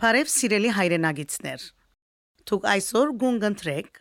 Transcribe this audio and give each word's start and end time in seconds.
Բարև 0.00 0.28
սիրելի 0.32 0.68
հայրենագիտներ։ 0.72 1.64
Դուք 2.48 2.62
այսօր 2.70 3.10
գունգընտրեք 3.20 3.98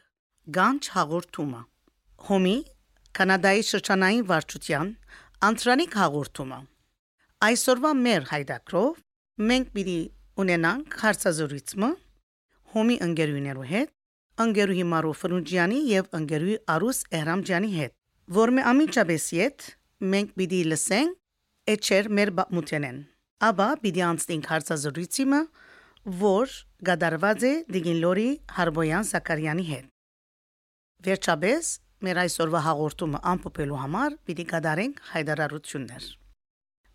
Գանչ 0.55 0.79
հաղորդումը։ 0.93 1.59
Հոմի 2.27 2.53
կանադայի 3.19 3.65
շրջանային 3.69 4.23
վարչության 4.29 4.93
անտրանիկ 5.49 5.97
հաղորդումը։ 5.99 6.61
Այսօրվա 7.49 7.91
մեր 8.05 8.29
հայդակրով 8.31 9.03
մենք 9.51 9.75
պիտի 9.75 9.99
ունենանք 10.45 10.97
հարցազրույցը 11.03 11.91
Հոմի 12.71 12.99
ընկերուներու 13.09 13.69
հետ, 13.75 13.93
ընկերուհի 14.47 14.89
Մարո 14.95 15.15
Ֆրունջյանի 15.19 15.79
եւ 15.91 16.11
ընկերուհի 16.23 16.59
Արուս 16.79 16.99
Էհրամջյանի 17.19 17.71
հետ, 17.75 17.97
որ 18.39 18.55
մե 18.55 18.69
ամիջաբես 18.71 19.31
իդ 19.43 19.71
մենք 20.15 20.35
պիտի 20.39 20.65
լսենք 20.71 21.73
էչեր 21.75 22.13
մեր 22.19 22.37
բամութենեն։ 22.39 22.99
Աբա 23.49 23.67
պիտի 23.83 24.05
անցնենք 24.13 24.47
հարցազրույցը 24.53 25.25
որ 26.05 26.51
գդարված 26.87 27.43
է 27.43 27.53
Դիգինլորի 27.75 28.27
Հարբոյան 28.55 29.07
Զաքարյանի 29.09 29.65
հետ։ 29.69 29.87
Վերջապես 31.07 31.71
մեր 32.07 32.19
այսօրվա 32.23 32.61
հաղորդումը 32.67 33.19
ամփոփելու 33.33 33.79
համար 33.83 34.15
պիտի 34.29 34.45
գդարենք 34.51 35.01
հայդարարություններ։ 35.09 36.05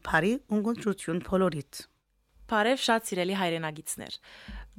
Փարի 0.09 0.33
ունգընտրություն 0.57 1.21
փոլորիտ։ 1.29 1.83
Բարև 2.49 2.81
շատ 2.85 3.07
սիրելի 3.09 3.37
հայրենագիտներ։ 3.41 4.17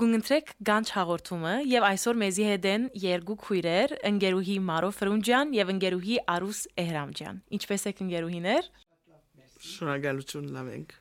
Գունընտրեք 0.02 0.52
Գանչ 0.70 0.88
հաղորդումը 0.96 1.53
եւ 1.70 1.88
այսօր 1.90 2.20
մեզի 2.22 2.46
հետ 2.50 2.68
են 2.73 2.90
երկու 3.06 3.38
քույրեր, 3.46 3.96
ընկերուհի 4.09 4.58
Մարո 4.70 4.92
Ֆրունջյան 5.00 5.56
եւ 5.58 5.73
ընկերուհի 5.76 6.20
Արուս 6.36 6.59
Էհրամջան։ 6.86 7.42
Ինչպե՞ս 7.58 7.90
եք 7.94 8.06
ընկերուհիներ։ 8.06 8.70
Շնորհակալություն 9.66 10.53
լավ 10.59 10.70
ենք։ 10.76 10.96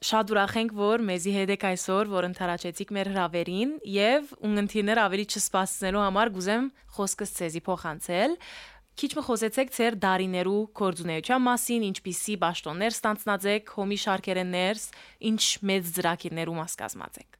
Շատ 0.00 0.30
ուրախ 0.32 0.52
ենք, 0.56 0.70
որ 0.80 1.02
մեզի 1.04 1.32
հետ 1.34 1.50
եք 1.52 1.64
այսօր, 1.68 2.08
որ 2.08 2.26
ընթարաճեցիք 2.30 2.92
մեր 2.96 3.08
հրավերին 3.12 3.72
եւ 3.92 4.30
ունգընթիներ 4.48 5.00
ավելի 5.02 5.26
չսպասնելու 5.28 6.00
համար 6.00 6.30
գուզեմ 6.36 6.68
խոսքս 6.96 7.34
ցեզի 7.36 7.60
փոխանցել։ 7.66 8.36
Քիչ 9.00 9.10
մը 9.18 9.24
խոսեցեք 9.26 9.74
ձեր 9.76 9.98
դարիներու 10.00 10.62
կորձունեության 10.80 11.44
մասին, 11.44 11.84
ինչպիսի 11.90 12.38
ճաշտոններ 12.40 12.96
ստանցնած 12.96 13.46
հոմի 13.76 13.98
շարքերներս, 14.00 14.88
ինչ 15.30 15.42
մեծ 15.68 15.92
ծրագիրներու 16.00 16.56
մաս 16.60 16.74
կազմած 16.80 17.20
եք։ 17.20 17.38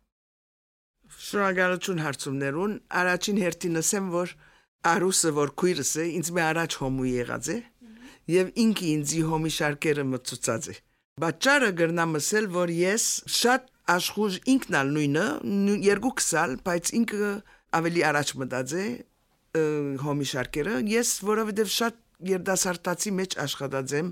Շնորհակալություն 1.21 2.05
հարցումներուն։ 2.05 2.77
Առաջին 3.01 3.41
հերթին 3.41 3.81
ասեմ, 3.81 4.13
որ 4.21 4.37
Արուսը, 4.91 5.33
որ 5.37 5.57
քույրս 5.61 5.91
է, 6.01 6.07
ինձ 6.21 6.29
մե 6.37 6.45
առաջ 6.51 6.77
հոմու 6.81 7.09
եղած 7.09 7.51
է, 7.57 7.59
եւ 8.37 8.55
ինքը 8.65 8.87
ինձի 8.95 9.27
հոմի 9.33 9.53
շարքերը 9.57 10.05
մտցած 10.13 10.71
է։ 10.71 10.77
Բաճարը 11.21 11.71
գրնամ 11.77 12.17
ասել, 12.17 12.47
որ 12.55 12.71
ես 12.73 13.05
շատ 13.29 13.67
աշխուժ 13.93 14.37
ինքնալ 14.53 14.93
նույնը, 14.95 15.25
երկու 15.85 16.13
քսալ, 16.21 16.55
բայց 16.65 16.93
ինքը 17.01 17.31
ավելի 17.77 18.05
առաջ 18.11 18.31
մտած 18.41 18.75
է 18.81 18.85
հոմի 20.05 20.29
շարքերը, 20.31 20.77
ես 20.93 21.11
որովհետև 21.27 21.73
շատ 21.75 21.99
երդասարտացի 22.31 23.13
մեջ 23.19 23.37
աշխատած 23.45 23.95
եմ 24.01 24.09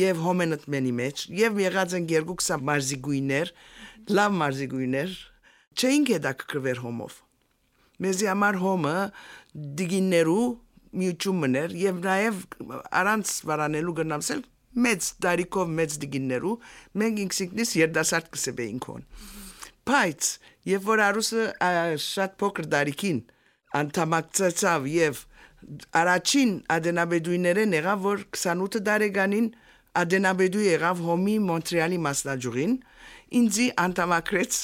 եւ 0.00 0.22
հոմենտմենի 0.26 0.92
մեջ 1.00 1.24
եւ 1.38 1.60
եղած 1.62 1.96
են 1.98 2.08
երկու 2.12 2.38
քսա 2.42 2.58
մարզիգույներ, 2.68 3.52
լավ 4.18 4.36
մարզիգույներ, 4.42 5.16
չէինք 5.78 6.14
հետա 6.16 6.32
կկրվեր 6.42 6.82
հոմով։ 6.84 7.18
Մեզի 8.02 8.30
համար 8.32 8.60
հոմը 8.62 8.96
դիգիններու 9.80 10.46
միություններ 11.02 11.76
եւ 11.80 12.00
նաեւ 12.08 12.40
առանց 13.02 13.36
վարանելու 13.48 14.00
գնամսել 14.02 14.42
մեծ 14.86 15.08
դարիքով 15.26 15.72
մեծ 15.78 15.96
դիգիններու 16.02 16.54
մենք 17.02 17.22
ինքսինքնից 17.26 17.72
երդասարտ 17.82 18.30
կսեբեինք 18.36 18.88
հոն 18.92 19.04
բայց 19.90 20.30
եւ 20.72 20.86
որ 20.88 21.02
արուսը 21.08 21.44
շատ 22.06 22.36
փոքր 22.42 22.68
դարիքին 22.72 23.18
անդամակցացավ 23.82 24.88
եւ 24.92 25.20
առաջին 26.02 26.52
ադենաբեդուիներեն 26.76 27.76
եղավ 27.78 28.06
որ 28.06 28.24
28 28.36 28.82
տարեկանին 28.88 29.48
ադենաբեդու 30.02 30.64
եղավ 30.66 31.02
հոմի 31.08 31.36
մոնտրեալի 31.48 31.98
մասնաճյուղին 32.06 32.74
ինձի 33.42 33.66
անդամակրեց 33.82 34.58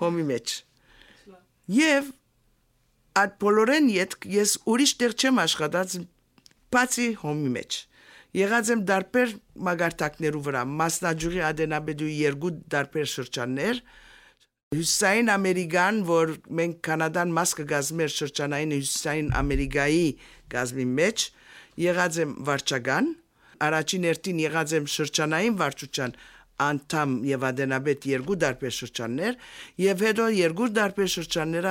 հոմի 0.00 0.26
մեջ 0.30 0.54
եւ 1.78 2.12
այդ 3.22 3.34
բոլորեն 3.44 3.90
ես 4.34 4.54
ուրիշ 4.74 4.92
տեղ 5.00 5.16
չեմ 5.22 5.40
աշխատած 5.44 5.96
բացի 6.74 7.08
հոմի 7.22 7.52
մեջ 7.56 7.80
Եղած 8.34 8.70
եմ 8.74 8.80
դարբեր 8.88 9.32
մագարտակներու 9.66 10.40
վրա, 10.42 10.62
մասնաճյուղի 10.78 11.42
ադենաբեդուի 11.48 12.14
երկու 12.24 12.50
դարբեր 12.74 13.08
շրջաններ, 13.12 13.82
Հյուսային 14.74 15.30
Ամերիկան, 15.30 15.98
որ 16.08 16.32
մենք 16.58 16.78
Կանադան 16.88 17.34
մաս 17.36 17.50
կգազմեր 17.60 18.10
շրջանային 18.14 18.72
Հյուսային 18.74 19.28
Ամերիկայի 19.38 20.08
գազմի 20.54 20.86
մեջ, 20.98 21.26
եղած 21.84 22.18
եմ 22.24 22.32
վարչական, 22.48 23.12
առաջին 23.68 24.08
երթին 24.10 24.42
եղած 24.42 24.74
եմ 24.80 24.88
շրջանային 24.94 25.58
վարչության 25.62 26.16
անդամ 26.64 27.14
եւ 27.30 27.46
ադենաբեդ 27.50 28.04
երկու 28.10 28.38
դարբեր 28.42 28.74
շրջաններ 28.82 29.38
եւ 29.84 30.04
հետո 30.08 30.26
երկու 30.34 30.68
դարբեր 30.74 31.10
շրջաններ 31.14 31.68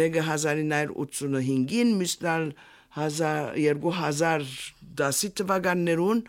մեկը 0.00 0.22
1985-ին, 0.28 1.92
մյուսն 2.00 2.52
2010 2.96 5.32
թվականներուն 5.40 6.20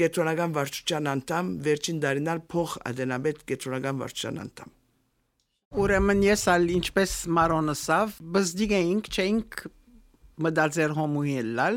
գետրոնական 0.00 0.52
վարչության 0.56 1.08
անդամ, 1.12 1.44
վերջին 1.66 1.98
դարինալ 2.04 2.38
փող 2.52 2.70
ադենաբեդ 2.90 3.38
գետրոնական 3.50 3.96
վարչության 4.04 4.36
անդամ։ 4.44 4.68
Ուրեմն 5.80 6.20
ես 6.26 6.42
ալ 6.50 6.64
ինչպես 6.76 7.10
մարոնսավ, 7.36 8.06
բզդիգ 8.36 8.72
էինք, 8.78 9.04
չէինք 9.10 9.50
մտածեր 10.46 10.90
հոմուհիլալ, 10.96 11.76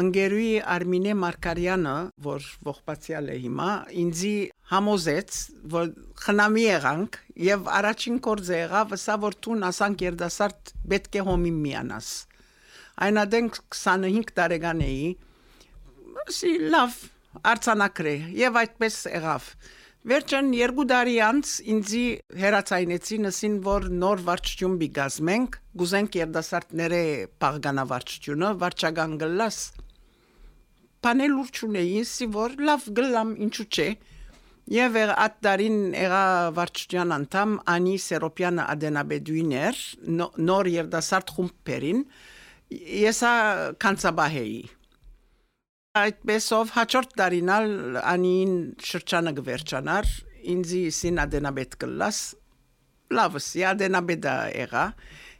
ընկերուի 0.00 0.52
Արմինե 0.76 1.12
Մարկարյանը, 1.24 1.96
որ 2.22 2.40
ողբացյալ 2.68 3.26
է 3.34 3.36
հիմա, 3.42 3.70
ինձի 4.04 4.34
համոզեց, 4.70 5.30
որ 5.74 5.84
խնամի 6.24 6.64
եղանք 6.68 7.12
եւ 7.50 7.60
առաջին 7.80 8.16
կորձը 8.28 8.56
եղավ, 8.60 8.86
սա 9.02 9.14
որ 9.24 9.32
տուն 9.42 9.60
ասանք 9.70 9.96
երդասարտ 10.06 10.62
պետք 10.94 11.12
է 11.18 11.20
հոմի 11.26 11.52
միանաս 11.64 12.08
այնադենք 13.06 13.58
25 13.74 14.32
տարեկան 14.38 14.80
էի 14.86 15.10
սի 16.36 16.52
լավ 16.74 16.96
արցանակրե 17.52 18.14
եւ 18.40 18.58
այդպես 18.64 18.98
եղավ 19.14 19.52
Վերջան 20.10 20.46
երկու 20.56 20.84
տարի 20.88 21.16
անց 21.26 21.48
ինձի 21.74 22.04
հերացայնեցի 22.40 23.16
նսին 23.20 23.56
որ 23.66 23.88
նոր 24.00 24.22
վարչություն 24.28 24.76
բի 24.80 24.88
գազմենք 24.96 25.58
գուզենք 25.82 26.16
երդասարտները 26.20 27.00
պաղգանավարչությունը 27.44 28.52
վարչական 28.62 29.18
գլաս 29.20 29.58
պանել 31.04 31.36
ուրչունեի 31.42 32.00
սի 32.14 32.30
որ 32.38 32.56
լավ 32.70 32.88
գլամ 33.00 33.34
ինչու՞ 33.48 33.68
չէ 33.68 33.90
Եվ 34.70 34.96
այդ 35.02 35.38
դարին 35.42 35.78
եղա 35.98 36.24
վարչության 36.54 37.14
անդամ 37.16 37.54
Անի 37.72 37.94
Սերոպյանը 38.04 38.66
Ադենաբեդուիներ 38.74 39.80
նոր 40.46 40.68
երդասարտ 40.70 41.32
խումբերին 41.36 42.04
եսա 42.70 43.32
կանցաբահեի 43.82 44.58
այդպեսով 46.00 46.74
հաջորդ 46.76 47.16
դարինալ 47.18 47.72
անին 48.00 48.52
շրջանը 48.90 49.32
գվերջանար 49.40 50.12
ինձի 50.54 50.82
սին 50.96 51.18
ադենաբետ 51.24 51.74
կլաս 51.82 52.20
լավս 53.18 53.48
ադենաբեդա 53.72 54.36
եղա 54.54 54.84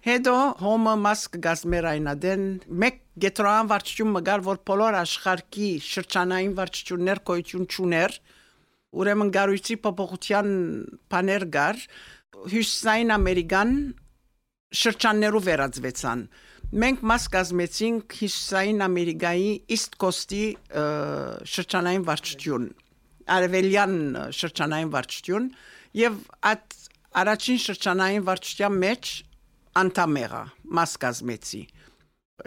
հետո 0.08 0.34
հոմը 0.64 0.96
մասկ 1.04 1.38
գազմեր 1.46 1.88
այնադեն 1.92 2.44
մեկ 2.82 3.00
գետրոան 3.24 3.70
վարչություն 3.70 4.12
մգար 4.16 4.44
որ 4.50 4.60
բոլոր 4.70 4.98
աշխարհի 5.04 5.70
շրջանային 5.86 6.54
վարչություններ 6.58 7.22
կոյություն 7.30 7.66
չուներ 7.70 8.16
ուրեմն 9.00 9.32
գարույցի 9.38 9.76
փոփոխության 9.86 10.54
բաներ 11.14 11.46
գար 11.56 11.82
հյուսիսային 12.50 13.14
ամերիկան 13.20 13.74
շրջաններով 14.80 15.46
վերածվեցան 15.50 16.24
Մենք 16.70 17.00
մաս 17.02 17.24
կազմեցինք 17.34 18.14
Հիսուսային 18.14 18.84
Ամերիկայի 18.84 19.46
East 19.74 19.96
Coast-ի 19.98 20.42
շրջանային 21.50 22.04
վարչություն, 22.06 22.68
Արևելյան 23.36 23.96
շրջանային 24.38 24.92
վարչություն 24.94 25.48
եւ 25.98 26.20
այդ 26.52 26.78
առաջին 27.22 27.60
շրջանային 27.64 28.26
վարչության 28.30 28.78
մեջ 28.86 29.12
անդամ 29.82 30.16
եղա, 30.22 30.44
մաս 30.78 30.94
կազմեցի։ 31.02 31.62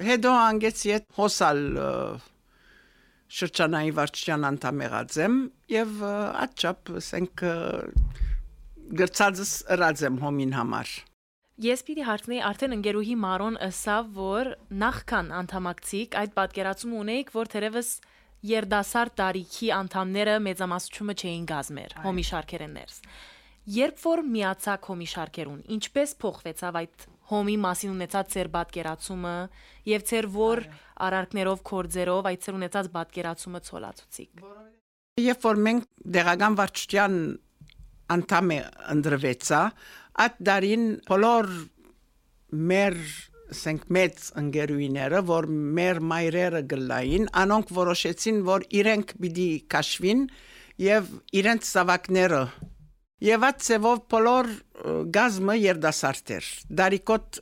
Հետո 0.07 0.35
անգեցի 0.47 0.95
այդ 0.95 1.07
հոսալ 1.19 1.61
շրջանային 3.43 3.97
վարչության 3.99 4.51
անդամ 4.53 4.83
եղած 4.87 5.23
եմ 5.27 5.39
եւ 5.75 6.03
աչափ 6.47 6.95
ասենք 7.03 7.49
գրծածս 9.03 9.57
ըրած 9.75 10.07
եմ 10.07 10.23
հոմին 10.23 10.61
համար։ 10.63 11.01
Ես 11.61 11.83
պիտի 11.85 12.03
հարցնեի 12.07 12.39
արդեն 12.49 12.73
ընկերուհի 12.79 13.15
Մարոն 13.21 13.57
ըսավ, 13.61 14.07
որ 14.15 14.47
նախքան 14.73 15.27
անդամակցիկ 15.37 16.15
այդ 16.17 16.31
պատկերացումը 16.39 16.95
ունեիք, 17.03 17.29
որ 17.35 17.51
թերևս 17.53 17.89
երդասար 18.49 19.11
տարիքի 19.21 19.69
անդամները 19.77 20.33
մեծամասնությունը 20.47 21.15
չէին 21.21 21.45
գազմեր, 21.53 21.93
հոմի 22.07 22.25
շարքերներս։ 22.29 22.97
Երբ 23.77 24.01
որ 24.03 24.23
միացակ 24.33 24.89
հոմի 24.89 25.07
շարքերուն, 25.13 25.61
ինչպես 25.77 26.15
փոխվեցավ 26.25 26.79
այդ 26.81 27.05
հոմի 27.29 27.57
մասին 27.63 27.93
ունեցած 27.93 28.33
ծեր 28.33 28.49
պատկերացումը 28.57 29.37
եւ 29.93 30.03
ծեր 30.09 30.27
որ 30.33 30.65
արարքներով 31.05 31.63
կորձերով 31.69 32.29
այդ 32.33 32.43
ծեր 32.43 32.57
ունեցած 32.59 32.91
պատկերացումը 32.97 33.61
ցոլացուցիկ։ 33.69 34.43
Երբ 35.23 35.45
որ 35.45 35.63
մենք 35.69 35.89
դեղական 36.17 36.57
վարչության 36.59 37.17
անդամ 38.13 38.51
ընդրվեցա, 38.93 39.59
այդ 40.23 40.35
դարին 40.49 40.83
բոլոր 41.09 41.49
մեր 42.71 42.99
ասենք 43.53 43.87
մեծ 43.93 44.27
ընկերուիները, 44.41 45.23
որ 45.29 45.47
մեր 45.79 46.03
մայրերը 46.09 46.61
գլային, 46.73 47.25
անոնք 47.43 47.73
որոշեցին, 47.77 48.43
որ 48.47 48.67
իրենք 48.81 49.15
պիտի 49.23 49.49
կաշվին 49.73 50.27
եւ 50.83 51.09
իրենց 51.41 51.73
սավակները 51.73 52.43
Եվ 53.23 53.43
այդ 53.47 53.59
ծևով 53.63 53.99
բոլոր 54.11 54.47
գազմը 55.15 55.53
երդասարտեր։ 55.55 56.47
Դարիկոտ 56.79 57.37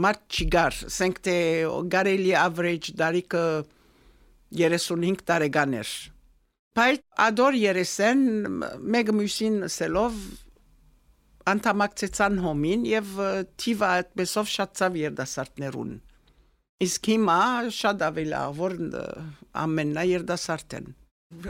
մարդ 0.00 0.22
չգար, 0.38 0.78
ասենք 0.88 1.18
թե 1.26 1.34
գարելի 1.92 2.32
average 2.40 2.94
դարիկը 2.96 3.42
35 4.62 5.20
տարեկան 5.28 5.76
էր։ 5.82 5.92
Բայց 6.78 7.04
ադոր 7.26 7.58
երեսեն 7.60 8.24
մեկ 8.94 9.12
մյուսին 9.18 9.60
սելով 9.76 10.16
անդամակցեցան 11.52 12.40
հոմին 12.44 12.84
եւ 12.88 13.14
թիվը 13.60 13.88
այդպեսով 13.98 14.50
շատ 14.54 14.74
ցավ 14.80 14.98
երդասարտներուն։ 15.00 15.94
Իսկ 16.84 17.08
հիմա 17.12 17.38
շատ 17.78 18.04
ավելի 18.08 18.36
ավոր 18.40 18.74
ամեննա 19.64 20.04
երդասարտ 20.10 20.76
են։ 20.78 20.88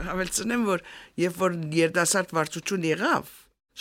Հավելցնեմ 0.05 0.67
որ 0.69 0.85
երբ 1.21 1.41
որ 1.45 1.57
երդասարտ 1.79 2.35
վարչություն 2.39 2.87
եղավ, 2.91 3.33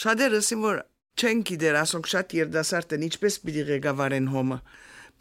շատերս 0.04 0.50
իմ 0.56 0.64
որ 0.68 0.80
չեն 1.14 1.44
գիտեր, 1.50 1.78
ասոնք 1.84 2.10
շատ 2.14 2.34
երդասարտ 2.40 2.96
են, 2.98 3.06
ինչպես 3.08 3.38
պիտի 3.44 3.66
ղեկավարեն 3.70 4.30
հոմը։ 4.34 4.58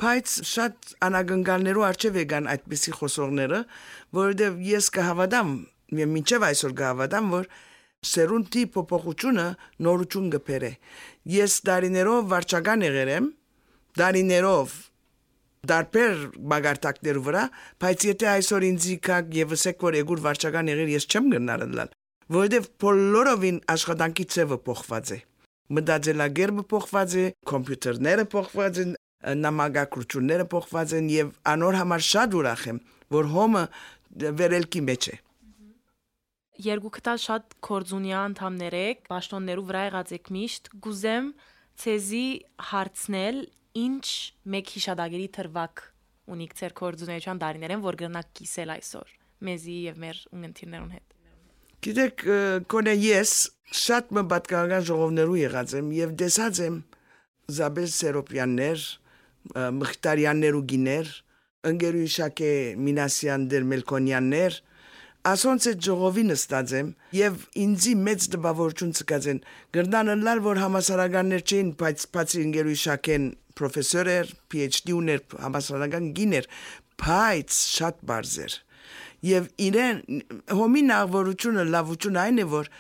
Բայց 0.03 0.37
շատ 0.49 0.95
անագնգալներու 1.07 1.85
արժև 1.89 2.17
եկան 2.23 2.49
այդպիսի 2.53 2.95
խոսողները, 2.99 3.61
որովհետև 4.19 4.63
ես 4.69 4.89
կհավատամ, 4.97 5.53
եւ 6.01 6.13
մինչեւ 6.17 6.47
այսօր 6.49 6.75
կհավատամ, 6.81 7.29
որ 7.37 7.51
սերունդի 8.03 8.63
փոփոխությունը 8.75 9.45
նորություն 9.87 10.31
գբերե։ 10.35 10.71
Ես 11.33 11.53
դարիներով 11.69 12.25
վարչական 12.33 12.83
եղել 12.87 13.11
եմ, 13.13 13.29
դարիներով 14.03 14.75
դարբեր 15.71 16.23
բագարտակներու 16.53 17.25
վրա, 17.29 17.43
բայց 17.83 18.07
եթե 18.09 18.29
այսօր 18.33 18.67
ինձ 18.69 18.87
իկակ 18.97 19.31
եւ 19.39 19.55
ասեք 19.57 19.85
որ 19.87 19.99
եգուր 20.01 20.23
վարչական 20.27 20.73
եղել 20.73 20.91
ես 20.97 21.07
չեմ 21.07 21.29
գնալ 21.37 21.65
դալ, 21.77 21.93
որովհետեւ 22.35 22.69
բոլորովին 22.83 23.61
աշխատանքի 23.77 24.27
ծևը 24.35 24.59
փոխված 24.67 25.13
է։ 25.15 25.19
Մտածելագերբը 25.73 26.65
փոխված 26.73 27.15
է, 27.23 27.27
համբյուտերները 27.53 28.25
փոխված 28.35 28.81
են, 28.83 28.97
նամակագրությունները 29.47 30.47
փոխված 30.51 30.95
են 30.99 31.13
եւ 31.15 31.35
անոր 31.53 31.79
համար 31.79 32.09
շատ 32.11 32.41
ուրախ 32.43 32.65
եմ, 32.73 32.81
որ 33.15 33.29
հոմը 33.37 33.63
վերելքի 34.43 34.83
մեջ 34.91 35.09
է 35.13 35.21
երկուքը 36.61 37.03
տալ 37.07 37.21
շատ 37.23 37.55
կորձունյա 37.65 38.19
անդամներ 38.29 38.77
եք, 38.83 39.01
պաշտոններու 39.09 39.65
վրա 39.71 39.83
եղած 39.89 40.13
եք 40.19 40.31
միշտ, 40.37 40.71
գուզեմ 40.85 41.31
ցեզի 41.83 42.27
հարցնել 42.73 43.41
ինչ 43.83 44.07
մեկ 44.53 44.73
հիշադակերի 44.77 45.29
թրվակ 45.39 45.83
ունիք 46.33 46.55
ծեր 46.61 46.75
կորձունեության 46.83 47.41
դարիներեն, 47.43 47.83
որ 47.83 47.99
գրնակ 48.03 48.29
կիսել 48.39 48.73
այսօր 48.77 49.15
մեզի 49.43 49.77
եւ 49.89 50.01
մեր 50.03 50.21
ունենթիրներուն 50.37 50.93
հետ։ 50.97 51.17
Գիտեք, 51.83 52.25
կոնե 52.71 52.95
ես 53.03 53.33
շատ 53.83 54.13
մբատկական 54.19 54.85
ժողովներու 54.87 55.39
եղած 55.41 55.73
եմ 55.81 55.89
եւ 55.97 56.13
դեսած 56.21 56.61
եմ 56.63 56.77
Զաբել 57.53 57.89
Սերոպյաններ, 57.93 58.85
Մխտարյաններ 59.83 60.59
ու 60.61 60.67
գիներ, 60.73 61.09
ընկերու 61.73 62.11
Շակե 62.17 62.53
Մինասյան 62.87 63.47
դեր 63.51 63.67
Մելքոնյաններ, 63.73 64.59
ասոնց 65.29 65.67
այդ 65.71 65.83
ժողովի 65.87 66.23
նստած 66.29 66.73
եմ 66.79 66.89
եւ 67.15 67.43
ինձի 67.63 67.93
մեծ 68.07 68.25
դպավորություն 68.33 68.95
ցկած 68.99 69.29
են 69.33 69.41
գրնանը 69.77 70.17
լալ 70.27 70.43
որ 70.47 70.61
համասարականներ 70.63 71.45
չէին 71.47 71.71
բայց 71.83 72.07
բացի 72.17 72.41
ինգերուի 72.43 72.79
շակեն 72.83 73.29
պրոֆեսոր 73.61 74.11
էր 74.17 74.33
PhD 74.51 74.97
ուներ 74.99 75.23
համասարական 75.45 76.11
գիներ 76.19 76.51
բայց 77.03 77.61
շատ 77.79 78.03
բարձր 78.11 78.59
եւ 79.31 79.49
իրեն 79.71 80.03
հոմի 80.59 80.83
նաղվորությունը 80.91 81.67
լավությունը 81.71 82.23
այն 82.27 82.43
է 82.43 82.47
որ 82.59 82.71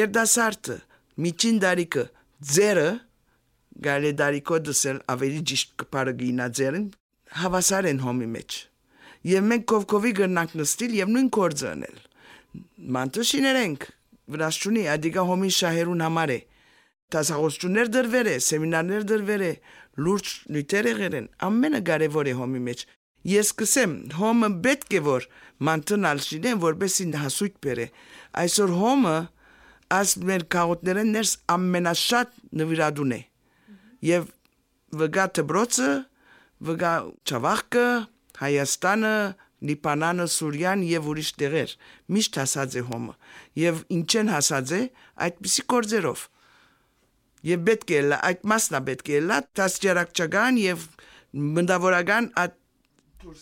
երդասարտը 0.00 0.76
միջին 1.24 1.58
դարիկը 1.64 2.04
ձերը 2.54 2.90
գալե 3.84 4.12
դարիկո 4.20 4.60
դսել 4.70 5.00
ավելի 5.12 5.42
ճիշտ 5.50 5.74
կպարը 5.82 6.14
գինա 6.24 6.52
ձերն 6.60 6.86
հավասար 7.44 7.90
են 7.92 8.00
հոմի 8.06 8.30
մեջ 8.38 8.62
եւ 9.24 9.46
մենք 9.50 9.64
կովկովի 9.72 10.12
գնանք 10.20 10.56
նստիլ 10.60 10.96
եւ 11.00 11.12
նույն 11.14 11.28
կորձը 11.34 11.68
անել։ 11.74 12.00
Մանտուշիներենք 12.94 13.86
վրաշունի 14.34 14.82
ադիգա 14.94 15.24
հոմի 15.30 15.50
շահերուն 15.58 16.04
համար 16.04 16.32
է։ 16.34 16.40
Տասաղոստություններ 17.14 17.90
դրվեր 17.94 18.28
է, 18.30 18.36
սեմինարներ 18.44 19.06
դրվեր 19.10 19.42
է, 19.44 19.52
լուրջ 20.04 20.30
նյութեր 20.54 20.88
եղել 20.90 21.16
են, 21.18 21.26
ամենը 21.48 21.80
կարևոր 21.88 22.30
է 22.30 22.34
հոմի 22.40 22.62
մեջ։ 22.68 22.84
Ես 23.24 23.50
կսեմ, 23.60 23.92
հոմը 24.20 24.48
պետք 24.64 24.94
է 24.94 25.00
որ 25.04 25.26
մանտնալ 25.64 26.18
շինեն, 26.24 26.58
որբեսին 26.64 27.14
հասույթ 27.24 27.54
բերե։ 27.64 27.86
Այսօր 28.44 28.72
հոմը 28.80 29.14
աս 29.94 30.10
մեր 30.28 30.44
քաղաքներեն 30.54 31.12
ներս 31.14 31.32
ամենաշատ 31.54 32.34
նվիրադուն 32.60 33.14
է։ 33.14 33.20
Եվ 34.04 34.26
վգա 35.00 35.26
տբրոցը, 35.38 35.90
վգա 36.68 36.92
չավախկը, 37.24 37.86
Հայաստանը, 38.40 39.16
Լիբանանը, 39.64 40.26
Սուրիան 40.34 40.80
եւ 40.84 41.06
ուրիշ 41.14 41.30
տեղեր 41.40 41.74
միշտ 42.14 42.38
հասած 42.40 42.74
է 42.74 42.82
հոմը 42.88 43.14
եւ 43.60 43.80
ինչ 43.96 44.10
են 44.20 44.32
հասած 44.34 44.72
է 44.74 44.80
այդպիսի 45.26 45.64
կորձերով 45.74 46.24
եւ 47.48 47.64
պետք 47.68 47.94
է 47.94 48.02
լա 48.10 48.18
այդ 48.28 48.44
մասնա 48.52 48.80
պետք 48.88 49.08
է 49.14 49.22
լա 49.30 49.38
տասջարակչական 49.60 50.60
եւ 50.64 50.84
մնդավորական 51.58 52.28
այդ 52.44 52.60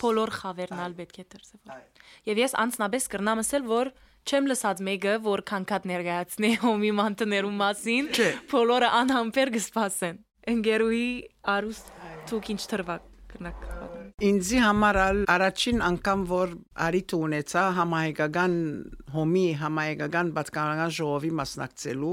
բոլոր 0.02 0.32
խավերնալ 0.38 0.96
պետք 1.00 1.18
է 1.22 1.24
դրսեւոր 1.34 1.82
եւ 2.30 2.42
ես 2.42 2.56
անցնաբես 2.62 3.08
կրնամ 3.14 3.42
ասել 3.42 3.66
որ 3.72 3.92
չեմ 4.22 4.50
լսած 4.52 4.82
մեկը 4.88 5.14
որ 5.26 5.42
քանքատ 5.50 5.88
ներկայացնի 5.92 6.52
հոմի 6.66 6.92
մանտներու 7.00 7.56
մասին 7.62 8.12
բոլորը 8.52 8.92
անհամբեր 9.02 9.52
կսպասեն 9.56 10.22
ընկերուի 10.54 11.08
արուստ 11.56 11.92
ցուկ 12.30 12.54
ինչ 12.54 12.62
թրվակ 12.74 13.10
կրնակ 13.34 14.01
Ինձի 14.22 14.58
համար 14.62 14.96
առաջին 15.32 15.80
անգամ 15.82 16.20
որ 16.30 16.50
արիթ 16.86 17.12
ունեցա 17.16 17.62
համահայկական 17.78 18.52
հոմի 19.14 19.42
համահայկական 19.62 20.28
պատկանական 20.36 20.92
ժողովի 20.98 21.30
մասնակցելու 21.40 22.12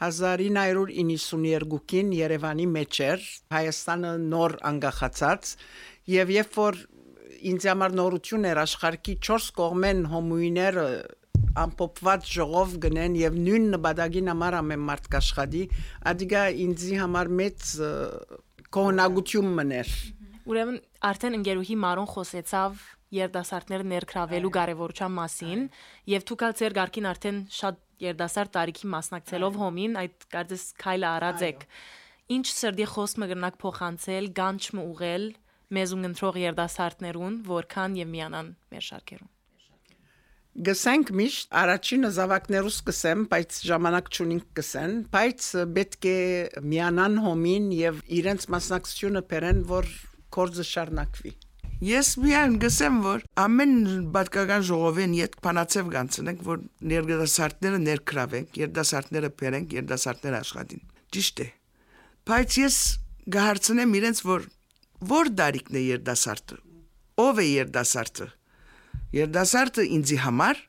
1992-ին 0.00 2.10
Երևանի 2.18 2.66
մեջ 2.74 3.00
էր 3.06 3.24
Հայաստանը 3.56 4.10
նոր 4.26 4.56
անկախացած 4.72 5.54
եւ 6.16 6.34
երբ 6.36 6.60
որ 6.60 6.82
ինձ 7.54 7.68
համար 7.70 7.96
նորություն 8.02 8.46
էր 8.52 8.62
աշխարհի 8.66 9.16
4 9.30 9.48
կողմեն 9.62 10.04
հոմուիները 10.12 10.86
ամփոփված 11.64 12.30
ժողով 12.36 12.78
գնեն 12.84 13.18
եւ 13.24 13.42
նույն 13.48 13.64
նպատակին 13.78 14.32
համար 14.34 14.60
ամեն 14.60 14.86
մարդ 14.92 15.12
կաշխատի, 15.16 15.64
ադիգա 16.12 16.46
ինձի 16.68 16.94
համար 17.00 17.26
մեծ 17.40 17.58
կողնագություն 18.76 19.48
մներ։ 19.60 19.88
Ուրեմն 20.48 20.78
արդեն 21.04 21.36
ընկերուհի 21.40 21.76
Մարոն 21.82 22.08
խոսեցավ 22.10 22.82
երդասարտները 23.10 23.86
ներգրավելու 23.90 24.52
կարևորության 24.56 25.14
մասին 25.16 25.64
եւ 26.10 26.26
դուք 26.30 26.44
ալ 26.46 26.54
ձեր 26.60 26.76
ղարքին 26.78 27.08
արդեն 27.10 27.40
շատ 27.56 27.80
երդասարտ 28.04 28.52
տարիքի 28.56 28.90
մասնակցելով 28.94 29.58
հոմին 29.60 29.98
այդ 30.00 30.26
կարծես 30.34 30.64
քայլը 30.84 31.08
արած 31.10 31.44
եք 31.50 31.66
ինչ 32.36 32.46
սրդի 32.54 32.86
խոսքը 32.94 33.28
կգնաք 33.32 33.58
փոխանցել 33.64 34.30
գանչը 34.40 34.84
ուղել 34.84 35.26
մեզ 35.76 35.92
ունընտրող 35.98 36.40
երդասարտներուն 36.44 37.36
որքան 37.50 38.00
եւ 38.00 38.10
միանան 38.14 38.54
մեր 38.70 38.88
շարքերուն 38.90 39.36
Գսենք 40.50 41.10
միշտ 41.14 41.52
առաջինը 41.60 42.08
զավակներուս 42.16 42.78
կսեմ, 42.88 43.20
բայց 43.30 43.58
ժամանակ 43.68 44.08
չունենք 44.10 44.48
կսեն, 44.58 44.94
բայց 45.14 45.44
պետք 45.76 46.08
է 46.10 46.16
միանան 46.72 47.20
հոմին 47.22 47.68
եւ 47.76 48.00
իրենց 48.18 48.46
մասնակցությունը 48.54 49.22
բերեն, 49.30 49.62
որ 49.70 49.92
կորձը 50.36 50.66
շարնակվի։ 50.70 51.32
Ես 51.80 52.08
միայն 52.20 52.56
գսեմ, 52.60 52.96
որ 53.06 53.22
ամեն 53.40 53.76
բատկական 54.12 54.64
ժողովին 54.68 55.14
իդ 55.16 55.36
փանացև 55.44 55.86
գանցնենք, 55.94 56.42
որ 56.44 56.58
ներգրավասարտները 56.90 57.78
ներքրավենք, 57.86 58.58
երդասարտները 58.60 59.30
բերենք, 59.40 59.76
երդասարտները 59.80 60.40
աշխատին։ 60.44 60.82
Ճիշտ 61.16 61.40
է։ 61.40 61.46
Բայց 62.30 62.58
ես 62.60 62.76
գահարցնեմ 63.36 63.96
իրենց, 64.00 64.20
որ 64.28 64.44
ո՞ր 65.08 65.30
դարիքն 65.40 65.80
է 65.80 65.84
երդասարտը։ 65.86 66.58
Ո՞վ 67.24 67.40
է 67.40 67.46
երդասարտը։ 67.48 68.26
Երդասարտը 69.16 69.86
ինձի 69.96 70.18
համար 70.26 70.60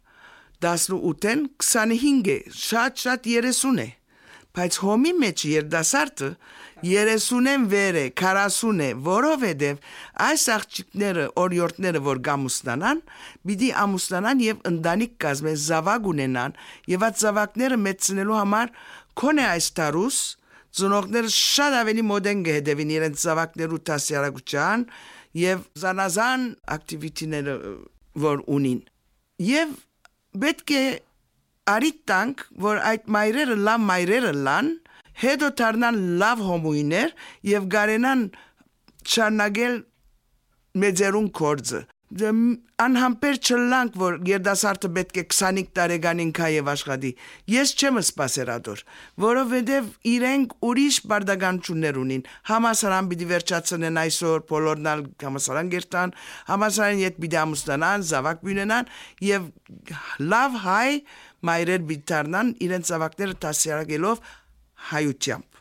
18-ն 0.62 1.44
25 1.60 2.32
է, 2.32 2.38
շատ-շատ 2.56 3.27
30 3.27 3.82
է։ 3.84 3.89
Բայց 4.56 4.77
հոմի 4.84 5.13
մեջ 5.22 5.44
երդասարտը 5.51 6.30
30-ն 6.81 7.67
վեր 7.71 7.97
է, 8.01 8.05
40 8.17 8.81
է, 8.81 8.89
որովհետև 9.05 9.81
այս 10.27 10.45
աղջիկները, 10.55 11.25
օրիորդները, 11.41 12.01
որ 12.07 12.21
գամուսնանան, 12.27 13.01
պիտի 13.47 13.69
ամուսնանան 13.85 14.43
եւ 14.45 14.61
ընտանիք 14.71 15.15
կազմեն, 15.25 15.57
զավակ 15.65 16.11
ունենան, 16.11 16.55
եւ 16.91 17.07
այդ 17.07 17.21
զավակները 17.21 17.79
մեծնելու 17.85 18.39
համար 18.41 18.75
կոնե 19.21 19.45
այս 19.51 19.67
տարուս 19.81 20.19
ծնողները 20.71 21.31
շատ 21.35 21.77
ավելի 21.81 22.03
մոդեն 22.07 22.43
կհետևին 22.47 22.91
իրենց 22.95 23.23
զավակներու 23.25 23.79
տասյարակության 23.89 24.85
եւ 25.41 25.63
զանազան 25.81 26.45
ակտիվիտիները 26.75 27.55
որ 28.25 28.43
ունին 28.55 28.79
եւ 29.47 29.73
պետք 30.43 30.73
է 30.77 30.83
արի 31.71 31.91
տանք 32.11 32.45
որ 32.65 32.81
այդ 32.91 33.11
մայրերը 33.15 33.57
լավ 33.67 33.83
մայրերը 33.91 34.31
լան 34.47 34.71
հետո 35.24 35.51
դառնան 35.62 36.01
լավ 36.22 36.44
հոմույներ 36.50 37.15
եւ 37.51 37.72
գարենան 37.75 38.27
չառնագել 39.06 39.80
մեծերուն 40.82 41.32
կորձը 41.41 41.82
դե, 42.12 42.30
անհամբեր 42.84 43.38
չլանք 43.39 43.98
որ 44.01 44.15
երդասարտը 44.27 44.89
պետք 44.98 45.20
է 45.22 45.24
25 45.32 45.70
տարեկանին 45.77 46.32
քայև 46.36 46.72
աշխատի 46.74 47.12
ես 47.53 47.72
չեմ 47.80 48.00
սպասերադոր 48.01 48.84
որովհետև 49.25 49.88
իրենք 50.12 50.56
ուրիշ 50.70 50.98
բարդականություններ 51.12 52.00
ունին 52.01 52.25
համասարան 52.51 53.10
պիտի 53.13 53.30
վերջացնեն 53.32 54.01
այսօր 54.03 54.46
բոլորնալ 54.51 55.06
համասարան 55.24 55.72
գերտան 55.75 56.15
համասարան 56.51 57.03
իդ 57.08 57.22
պիտի 57.24 57.41
ամուսնանան 57.46 58.08
զավակ 58.12 58.46
բյունենան 58.50 58.94
եւ 59.32 59.50
լավ 60.36 60.62
հայ 60.68 60.89
մայրեր 61.48 61.86
պիտի 61.89 62.08
դառնան 62.12 62.56
իրենց 62.68 62.91
զավակները 62.91 63.38
դասյարակելով 63.46 64.25
հայությամբ 64.89 65.51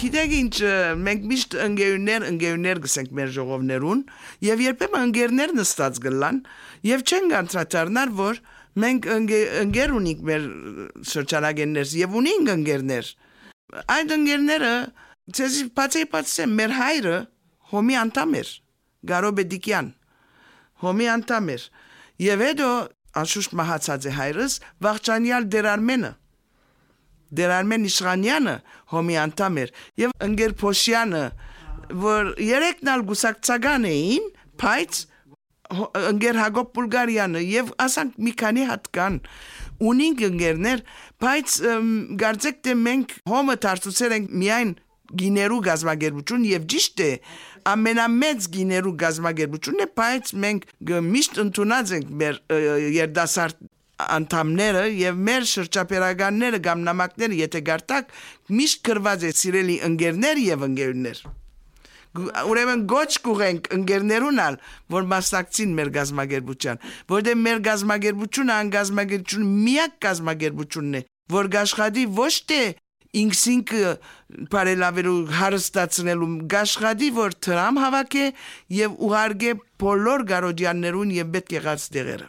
Գիտեք 0.00 0.30
ինչ, 0.32 0.54
մենք 0.96 1.24
միշտ 1.28 1.54
ընկերներ, 1.60 2.24
ընկերներ 2.30 2.78
գսենք 2.86 3.10
մեր 3.18 3.32
ժողովներուն, 3.34 3.98
եւ 4.46 4.62
երբեմն 4.64 5.02
ընկերներ 5.10 5.50
նստած 5.58 5.98
գլան, 6.06 6.38
եւ 6.88 7.02
չեն 7.04 7.26
կանտրատարնար, 7.34 8.12
որ 8.20 8.40
մենք 8.80 9.08
ընկեր 9.66 9.92
ունենք 9.98 10.22
մեր 10.30 10.46
շրջանագեններս 11.10 11.92
եւ 12.00 12.16
ունենք 12.20 12.52
ընկերներ։ 12.54 13.10
Այդ 13.96 14.14
ընկերները 14.16 14.72
ցեզի 15.36 15.66
բացի 15.76 16.06
բացի 16.14 16.48
մեր 16.54 16.74
հայրը 16.80 17.18
հոմի 17.74 18.00
անդամ 18.00 18.34
էր, 18.40 18.54
Գարոբեդիկյան։ 19.10 19.92
Հոմի 20.80 21.06
անդամ 21.12 21.52
էր։ 21.56 21.68
Եվ 22.30 22.42
հետո 22.46 22.70
անշուշտ 23.20 23.54
մահացած 23.60 24.08
է 24.08 24.16
հայրս 24.16 24.56
Վաղճանյալ 24.86 25.46
Դերարմենը 25.52 26.12
Դեր 27.38 27.54
Արմեն 27.60 27.86
Իշխանյանը 27.90 28.56
հոմի 28.94 29.16
անդամ 29.24 29.60
էր 29.64 29.72
եւ 30.02 30.14
Ընգեր 30.26 30.54
Փոշյանը 30.60 31.24
որ 32.00 32.34
երեքն 32.46 32.90
ալ 32.90 33.06
գուսակցական 33.10 33.86
էին, 33.90 34.28
բայց 34.60 35.00
ընկեր 36.10 36.38
Հակոբ 36.40 36.70
Բուլգարյանը 36.76 37.42
եւ 37.46 37.72
ասանք 37.84 38.20
մի 38.26 38.32
քանի 38.40 38.66
հատ 38.70 38.88
կան 38.96 39.18
ունին 39.90 40.16
ընկերներ, 40.28 40.82
բայց 41.22 41.56
գարձեք 42.20 42.62
թե 42.66 42.74
մենք 42.84 43.14
հոմը 43.30 43.56
դարձուցել 43.64 44.14
ենք 44.16 44.32
միայն 44.42 44.72
գիներու 45.20 45.60
գազագերբություն 45.66 46.46
եւ 46.50 46.66
ճիշտ 46.70 47.02
է 47.06 47.10
ամենամեծ 47.70 48.48
գիներու 48.56 48.94
գազագերբությունն 49.00 49.84
է, 49.84 49.88
բայց 50.00 50.32
մենք 50.44 50.66
միշտ 51.10 51.40
ընդունած 51.44 51.94
ենք 51.96 52.12
մեր 52.20 52.40
երդասարտ 53.00 53.64
անդամները 54.16 54.84
եւ 55.00 55.20
մեր 55.28 55.46
շրջապերականները 55.50 56.62
կամ 56.66 56.86
նամակները 56.88 57.38
եթե 57.40 57.62
գարտակ 57.68 58.16
միշտ 58.60 58.82
գրված 58.90 59.28
է 59.28 59.34
սիրելի 59.40 59.76
ընկերներ 59.90 60.42
եւ 60.46 60.66
ընկերներ 60.70 61.22
ուրեմն 62.10 62.80
գոչ 62.90 63.10
կուղենք 63.22 63.68
ընկերներունալ 63.76 64.56
որ 64.90 65.04
մասնակցին 65.12 65.74
մեր 65.78 65.90
գազագերբության 65.96 66.80
որտեղ 67.12 67.36
մեր 67.44 67.60
գազագերբությունը 67.68 68.56
անգազագերբություն 68.64 69.52
միակ 69.66 69.94
գազագերբությունն 70.06 70.98
է 71.00 71.02
որ 71.36 71.50
գաշխատի 71.54 72.06
ոչ 72.18 72.32
թե 72.50 72.60
ինքսինքը 73.20 73.94
բարելավելու 74.50 75.14
հարստացնելու 75.38 76.28
գաշխատի 76.50 77.08
որ 77.20 77.38
տրամ 77.46 77.80
հավաք 77.84 78.18
է 78.24 78.26
եւ 78.80 79.00
ուղարկե 79.06 79.54
բոլոր 79.82 80.26
գարոդյաններուն 80.34 81.16
եւ 81.20 81.32
պետք 81.38 81.56
եղած 81.60 81.88
դեղերը 81.96 82.28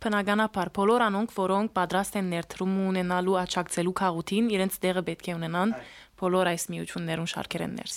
Բնականաբար 0.00 0.68
բոլոր 0.76 1.02
անոնք, 1.04 1.32
որոնք 1.36 1.72
պատրաստ 1.76 2.14
են 2.20 2.28
ներդրում 2.32 2.76
ունենալու 2.88 3.34
աճակցելու 3.40 3.92
քաղաքին, 4.00 4.46
իրենց 4.54 4.78
տեղը 4.80 5.02
պետք 5.10 5.26
է 5.28 5.34
ունենան 5.36 5.74
բոլոր 6.20 6.50
այս 6.52 6.64
միություններուն 6.72 7.28
շարքերեն 7.32 7.74
ներս։ 7.80 7.96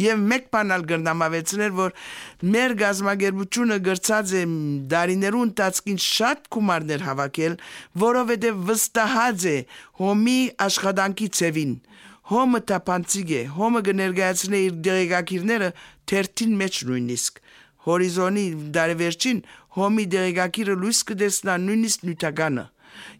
Եվ 0.00 0.24
մեկ 0.32 0.48
բանալ 0.56 0.84
գրնամավեցներ, 0.90 1.72
որ 1.76 1.94
մեր 2.56 2.74
գազագերբությունը 2.82 3.78
գրծած 3.86 4.32
է 4.40 4.42
դարիներու 4.90 5.42
ընթացքին 5.46 6.00
շատ 6.06 6.48
գումարներ 6.56 7.04
հավաքել, 7.06 7.56
որովհետև 8.06 8.62
վստահած 8.70 9.46
է 9.52 9.56
հոմի 10.02 10.38
աշխատանքի 10.66 11.28
ծևին։ 11.40 11.76
Հոմը 12.26 12.60
տապանցիկ 12.72 13.28
է, 13.36 13.42
հոմը 13.54 13.80
կներկայացնե 13.86 14.62
իր 14.66 14.78
դեղեկակիրները 14.86 15.68
թերթին 16.10 16.56
մեջ 16.62 16.80
նույնիսկ 16.90 17.44
հորիզոնի 17.86 18.46
դարևերջին 18.74 19.40
հոմի 19.76 20.04
դերեկակիրը 20.16 20.76
լույս 20.82 21.00
կդեսնա 21.10 21.56
նույնիսկ 21.66 22.06
նյութականը 22.08 22.64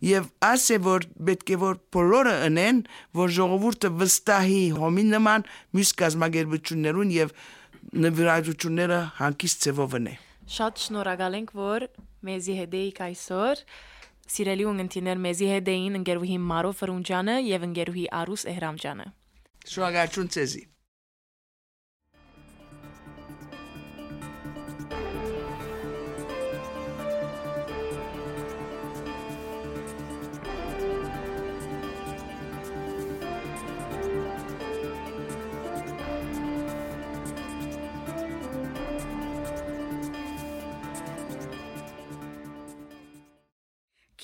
եւ 0.06 0.28
ասե 0.46 0.78
որ 0.86 1.06
պետք 1.28 1.52
է 1.52 1.58
որ 1.62 1.80
բոլորը 1.96 2.34
ընեն 2.46 2.78
որ 3.20 3.32
ժողովուրդը 3.38 3.90
վստահի 4.02 4.62
հոմի 4.78 5.04
նման 5.10 5.44
մյուս 5.76 5.90
կազմակերպություններուն 6.02 7.12
եւ 7.16 7.34
նվիրատությունները 8.06 9.00
հանկիստ 9.20 9.66
ձևով 9.66 9.98
ընե 10.00 10.14
Շատ 10.56 10.82
շնորհակալ 10.86 11.36
ենք 11.40 11.52
որ 11.58 11.86
մեզի 12.26 12.56
հետ 12.60 12.78
էիք 12.80 13.02
այսօր 13.06 13.62
Սիրելի 14.36 14.64
ունգընտիներ 14.70 15.20
մեզի 15.26 15.50
հետ 15.52 15.68
էին 15.74 15.98
ընկերուհի 16.00 16.38
Մարո 16.50 16.72
Ֆրունջանը 16.80 17.36
եւ 17.46 17.66
ընկերուհի 17.66 18.06
Արուս 18.20 18.46
Էհրամջանը 18.54 19.06
Շնորհակալություն 19.66 20.32
ցեզի 20.36 20.62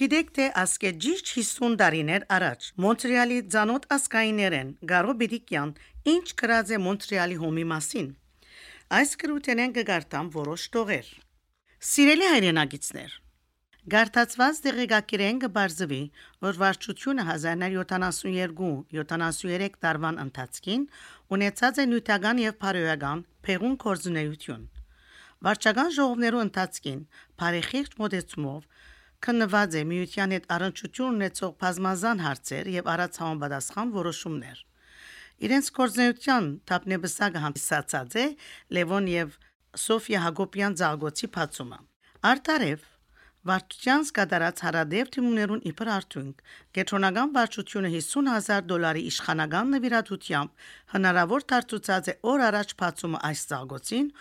Գիտեք 0.03 0.31
թե 0.35 0.45
ասկե 0.59 0.91
ճիշտ 1.03 1.29
50 1.31 1.75
տարիներ 1.79 2.23
առաջ 2.37 2.65
Մոնտրեալի 2.83 3.37
ցանոթ 3.55 3.85
ասկայիներեն 3.97 4.71
Գարո 4.93 5.13
Բիդիկյան 5.21 5.71
ինչ 6.13 6.25
գրած 6.43 6.73
է 6.75 6.77
Մոնտրեալի 6.87 7.37
հոմի 7.43 7.65
մասին։ 7.73 8.09
Այս 8.99 9.11
գրութենեն 9.23 9.75
կգարտամ 9.77 10.27
որոշ 10.35 10.63
տողեր։ 10.75 11.07
Սիրելի 11.93 12.27
հայրենագիտներ, 12.33 13.11
Գարտացված 13.95 14.55
դեղեկակիրեն 14.67 15.39
կբարձվի, 15.47 16.03
որ 16.49 16.55
վարչությունը 16.65 17.23
1972-73 17.31 19.81
տարվան 19.87 20.17
ընթացքին 20.27 20.83
ունեցած 21.39 21.75
է 21.79 21.81
նյութական 21.95 22.37
եւ 22.43 22.55
բարոյական 22.67 23.19
փեղուն 23.47 23.79
կորզունեություն։ 23.87 24.67
Վարչական 25.43 25.89
ժողովներու 25.95 26.43
ընթացքին 26.47 26.99
բարեխիղճ 27.43 27.95
մոդեցումով 28.03 28.61
քննված 29.23 29.75
է 29.79 29.83
միության 29.93 30.35
հետ 30.35 30.47
առնչություն 30.57 31.17
ունեցող 31.17 31.51
բազմազան 31.63 32.23
հարցեր 32.27 32.71
եւ 32.75 32.89
առած 32.93 33.19
համապատասխան 33.23 33.93
որոշումներ։ 33.97 34.63
Իրենց 35.47 35.69
կորզնեության 35.77 36.49
թափնեբսակը 36.71 37.43
հանդիսացած 37.45 38.17
է 38.23 38.27
Լևոն 38.77 39.07
եւ 39.13 39.37
Սոֆիա 39.83 40.25
Հակոբյան 40.27 40.75
ցաղգոցի 40.83 41.29
փացումը։ 41.37 41.79
Արտարև. 42.33 42.83
Վարչության 43.51 44.05
սկատարած 44.07 44.61
հարադեպ 44.63 45.09
թիմուներուն 45.15 45.65
իբր 45.71 45.89
արդյունք. 45.95 46.43
Գետրոնական 46.79 47.33
վարչությունը 47.37 47.91
50000 47.95 48.69
դոլարի 48.71 49.03
իշխանական 49.11 49.73
նվիրատությամբ 49.77 50.69
հնարավոր 50.95 51.49
դարձուցած 51.55 52.13
է 52.13 52.15
օր 52.35 52.45
առաջ 52.51 52.77
փացումը 52.83 53.25
այս 53.33 53.43
ցաղգոցին, 53.51 54.13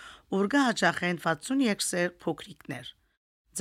ուրգա 0.41 0.63
հաջախեն 0.71 1.21
63 1.27 1.87
սեր 1.91 2.17
փոքրիկներ։ 2.25 2.91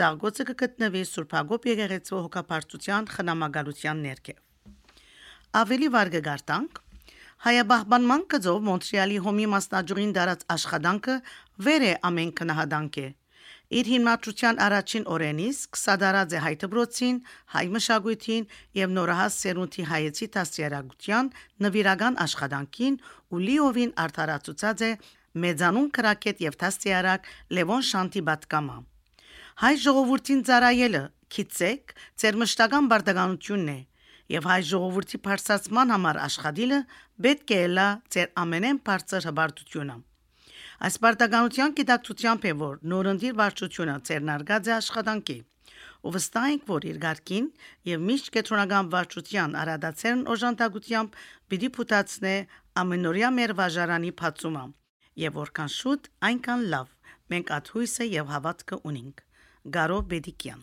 Ձաղգոցը 0.01 0.45
կգտնվի 0.49 1.01
Սուրբ 1.05 1.33
Հակոբ 1.37 1.67
եկեղեցու 1.69 2.19
հոգապարտության 2.25 3.09
խնամակալության 3.15 3.99
ներքև։ 4.07 4.39
Ավելի 5.61 5.89
վարգը 5.95 6.21
գարտանք. 6.29 6.79
Հայաբահբանման 7.45 8.23
կծով 8.33 8.63
Մոնտրեալի 8.69 9.19
հոմի 9.27 9.47
մասնաճյուղին 9.55 10.15
դարած 10.17 10.45
աշխատանքը 10.57 11.17
վեր 11.67 11.85
է 11.91 11.93
ամեն 12.09 12.33
քնահանդանք 12.41 12.99
է։ 13.05 13.07
Իր 13.81 13.91
հիմնադրության 13.93 14.61
առաջին 14.67 15.05
օրենից 15.15 15.59
կսադարած 15.77 16.33
է 16.33 16.41
հայ 16.45 16.55
դբրոցին, 16.65 17.19
հայ 17.55 17.67
մշակույթին 17.77 18.49
եւ 18.81 18.95
նորահաս 18.97 19.37
սերունդի 19.45 19.85
հայեցի 19.91 20.31
դասյարակության 20.37 21.33
նվիրական 21.67 22.21
աշխատանքին 22.25 23.01
ու 23.31 23.43
լիովին 23.47 23.93
արդարացուցած 24.07 24.87
է 24.89 24.93
մեծանուն 25.45 25.91
քրակետ 26.01 26.47
եւ 26.49 26.63
դասյարակ 26.65 27.35
Լևոն 27.59 27.87
Շանտի 27.91 28.25
բատկամա։ 28.31 28.79
Հայ 29.59 29.73
ժողովրդին 29.83 30.43
ծառայելը 30.47 31.01
քիծեք 31.35 31.95
ձեր 32.23 32.37
մշտական 32.43 32.87
բարդականությունն 32.91 33.71
է 33.73 33.79
եւ 34.31 34.47
հայ 34.51 34.61
ժողովրդի 34.71 35.19
բարձրացման 35.27 35.93
համար 35.95 36.19
աշխատիլը 36.27 36.79
պետք 37.27 37.53
է 37.57 37.61
լա 37.75 37.87
ձեր 38.15 38.29
ամենեն 38.43 38.81
բարձր 38.87 39.27
հբարտությունը։ 39.31 39.97
Այս 40.87 40.97
պարտականության 41.05 41.75
գիտակցությամբ 41.81 42.45
է 42.51 42.53
որ 42.61 42.77
նորընտիր 42.95 43.35
վարչությունը 43.41 43.97
ցերնարգած 44.11 44.71
է 44.71 44.75
աշխատանքի 44.81 45.39
ու 46.01 46.13
վստահ 46.15 46.47
ենք, 46.51 46.63
որ 46.71 46.87
իր 46.91 46.99
ղարքին 47.05 47.49
եւ 47.91 48.05
միշտ 48.09 48.31
կետրոնական 48.37 48.87
վարչության 48.95 49.57
արադացերն 49.63 50.23
օժանդակությամբ 50.35 51.19
պիտի 51.53 51.71
փութացնե 51.77 52.35
ամենօրյա 52.85 53.33
մեր 53.41 53.55
վաժարանի 53.61 54.13
փացումը 54.23 54.65
եւ 55.27 55.41
որքան 55.43 55.75
շուտ 55.77 56.09
այնքան 56.31 56.65
լավ 56.75 56.95
մենք 57.35 57.53
աթույսը 57.61 58.09
եւ 58.15 58.33
հավատքը 58.37 58.81
ունենք 58.93 59.25
Գարո 59.69 60.01
Բեդիկյան 60.09 60.63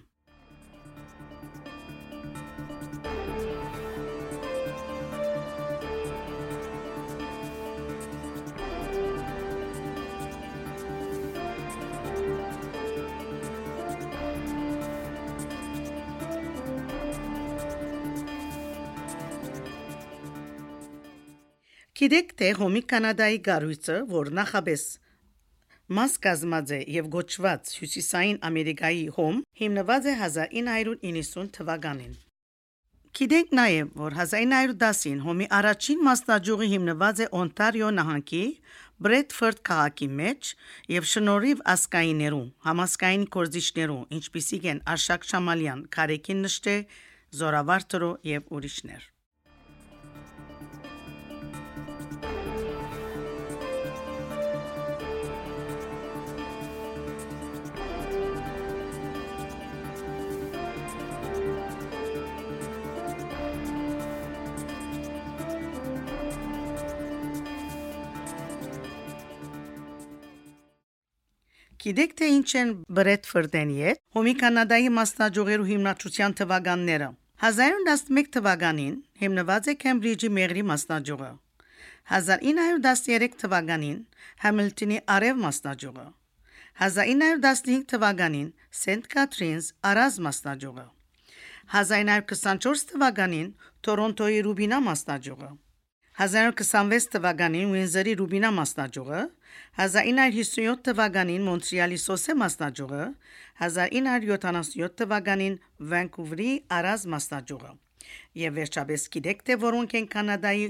Գիտեք 21.97 22.33
թե 22.37 22.49
հոմի 22.57 22.81
կանադայի 22.89 23.37
գարույցը, 23.45 23.93
որ 24.09 24.27
նախաբես 24.37 24.83
մաս 25.87 26.13
կազմած 26.23 26.71
է 26.75 26.79
եւ 26.91 27.05
գոչված 27.15 27.69
Հյուսիսային 27.79 28.39
Ամերիկայի 28.47 29.03
հոմ, 29.17 29.43
հիմնված 29.61 30.07
է 30.11 30.15
1990 30.21 31.51
թվականին։ 31.57 32.15
Գիտենք 33.17 33.53
նաև, 33.57 33.93
որ 33.97 34.17
1910-ին 34.19 35.21
հոմի 35.25 35.47
առաջին 35.57 36.03
մասնաճյուղը 36.07 36.67
հիմնված 36.73 37.21
է 37.23 37.29
Օնտարիո 37.39 37.89
նահանգի 37.97 38.43
Բրեդֆորդ 39.07 39.59
քաղաքի 39.69 40.07
մեջ 40.19 40.53
եւ 40.97 41.09
շնորհիվ 41.13 41.65
ասկայիներու, 41.73 42.45
համասկային 42.69 43.27
կորզիչներու, 43.37 43.99
ինչպիսիք 44.19 44.71
են 44.73 44.81
Արշակ 44.93 45.29
Շամալյան, 45.33 45.85
Կարեկին 45.97 46.41
Նշտե, 46.47 46.79
Զորավարթրո 47.41 48.11
եւ 48.37 48.57
ուրիշներ։ 48.57 49.13
Գիտեք 71.87 72.13
թե 72.19 72.27
ինչ 72.35 72.49
են 72.59 72.71
Բրեդֆորդեն 72.97 73.69
եւ 73.77 73.99
Հոմի 74.17 74.31
Կանադայի 74.39 74.89
մասնաճյուղերու 74.95 75.67
հիմնադրության 75.67 76.33
թվականները։ 76.39 77.05
1911 77.47 78.31
թվականին 78.33 78.97
հիմնված 79.21 79.69
է 79.71 79.75
Քեմբրիջի 79.83 80.29
Մեղրի 80.37 80.63
մասնաճյուղը։ 80.71 81.29
1913 82.17 83.37
թվականին 83.43 84.01
Համիլտոնի 84.43 84.99
Արև 85.15 85.39
մասնաճյուղը։ 85.45 86.05
1915 86.89 87.87
թվականին 87.93 88.51
Սենտ 88.81 89.07
Կատրինս 89.15 89.71
Արազ 89.93 90.19
մասնաճյուղը։ 90.27 90.85
1924 91.77 92.85
թվականին 92.91 93.47
Տորոնտոյի 93.87 94.43
Ռուբինա 94.49 94.83
մասնաճյուղը։ 94.91 95.49
1926 96.27 97.11
թվականին 97.15 97.73
Ուինզերի 97.77 98.13
Ռուբինա 98.19 98.49
մասնաճյուղը, 98.59 99.19
1957 99.77 100.83
թվականին 100.87 101.45
Մոնտրեալի 101.47 101.97
Սոսե 102.03 102.35
մասնաճյուղը, 102.41 103.03
1977 103.67 104.95
թվականին 105.01 105.57
Վանկուվերի 105.91 106.51
Արազ 106.77 107.05
մասնաճյուղը։ 107.13 107.71
Եվ 108.41 108.57
վերջապես 108.61 109.07
գիտեք 109.15 109.43
թե 109.47 109.57
որոնք 109.63 109.97
են 109.99 110.07
Կանադայի 110.13 110.67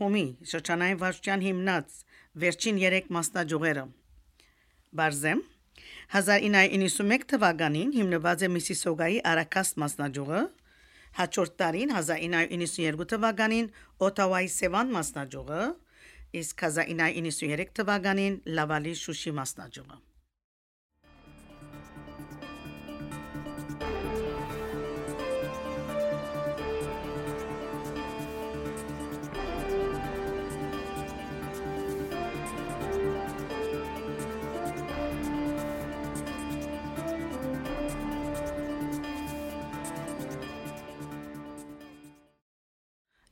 հոմի 0.00 0.26
շրջանային 0.52 1.00
վարչության 1.00 1.44
հիմնած 1.46 1.98
վերջին 2.44 2.80
3 2.84 3.10
մասնաճյուղերը։ 3.16 3.84
Բարզեմ 5.00 5.42
1991 6.20 7.28
թվականին 7.34 7.92
հիմնված 7.98 8.46
է 8.46 8.48
Միսիսոգայի 8.54 9.18
Արակաս 9.30 9.76
մասնաճյուղը, 9.84 10.40
Հաջորդ 11.18 11.54
տարին 11.58 11.92
1992 11.98 13.06
թվականին 13.12 13.68
Օտավայի 14.06 14.50
Սևան 14.54 14.92
մասնաճյուղը, 14.94 15.62
իսկ 16.38 16.62
1993 16.68 17.74
թվականին 17.80 18.38
Լավալի 18.58 18.94
Շուշի 19.00 19.34
մասնաճյուղը։ 19.40 19.96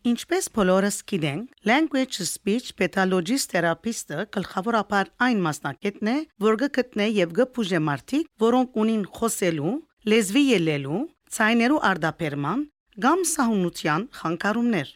Ինչպես 0.09 0.47
բոլորս 0.55 0.97
գիտենք, 1.11 1.49
language 1.68 2.25
speech 2.25 2.68
pathologist 2.79 3.51
therapist-ը 3.53 4.25
գլխավորապես 4.37 5.11
այն 5.27 5.42
մասնակետն 5.44 6.11
է, 6.12 6.14
որ 6.44 6.57
գտնե 6.62 7.09
եւ 7.16 7.35
գփուժե 7.38 7.81
մարդիկ, 7.88 8.31
որոնք 8.44 8.79
ունին 8.83 9.03
խոսելու, 9.18 9.75
լեզվի 10.12 10.44
ելելու, 10.49 11.01
ցայներու 11.37 11.83
արդապերման 11.90 12.62
կամ 13.05 13.27
սահունության 13.33 14.07
խանգարումներ։ 14.21 14.94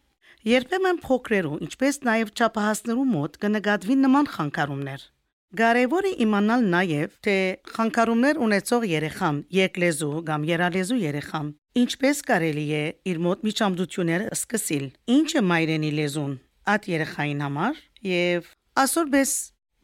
Երբեմն 0.52 1.02
փոքրերու, 1.04 1.58
ինչպես 1.66 2.00
նաև 2.08 2.32
չափահասներու 2.38 3.08
մոտ 3.12 3.36
կնկատվի 3.42 3.98
նման 4.06 4.30
խանգարումներ։ 4.36 5.04
Կարևոր 5.52 6.06
է 6.08 6.10
իմանալ 6.24 6.62
նաև, 6.72 7.16
թե 7.20 7.32
խանգարումներ 7.74 8.38
ունեցող 8.40 8.84
երեխան, 8.88 9.40
երկլեզու 9.52 10.22
կամ 10.28 10.46
երալեզու 10.48 10.96
երեխան, 11.02 11.50
ինչպես 11.82 12.22
կարելի 12.30 12.64
է 12.72 12.84
իր 13.12 13.20
մոտ 13.26 13.44
միջամդությունները 13.48 14.30
սկսել, 14.38 14.86
ինչ 15.16 15.28
է 15.36 15.42
մայրենի 15.50 15.90
լեզուն 15.98 16.32
այդ 16.72 16.88
երեխային 16.92 17.44
համար 17.44 17.82
եւ 18.08 18.48
ասորբես 18.80 19.34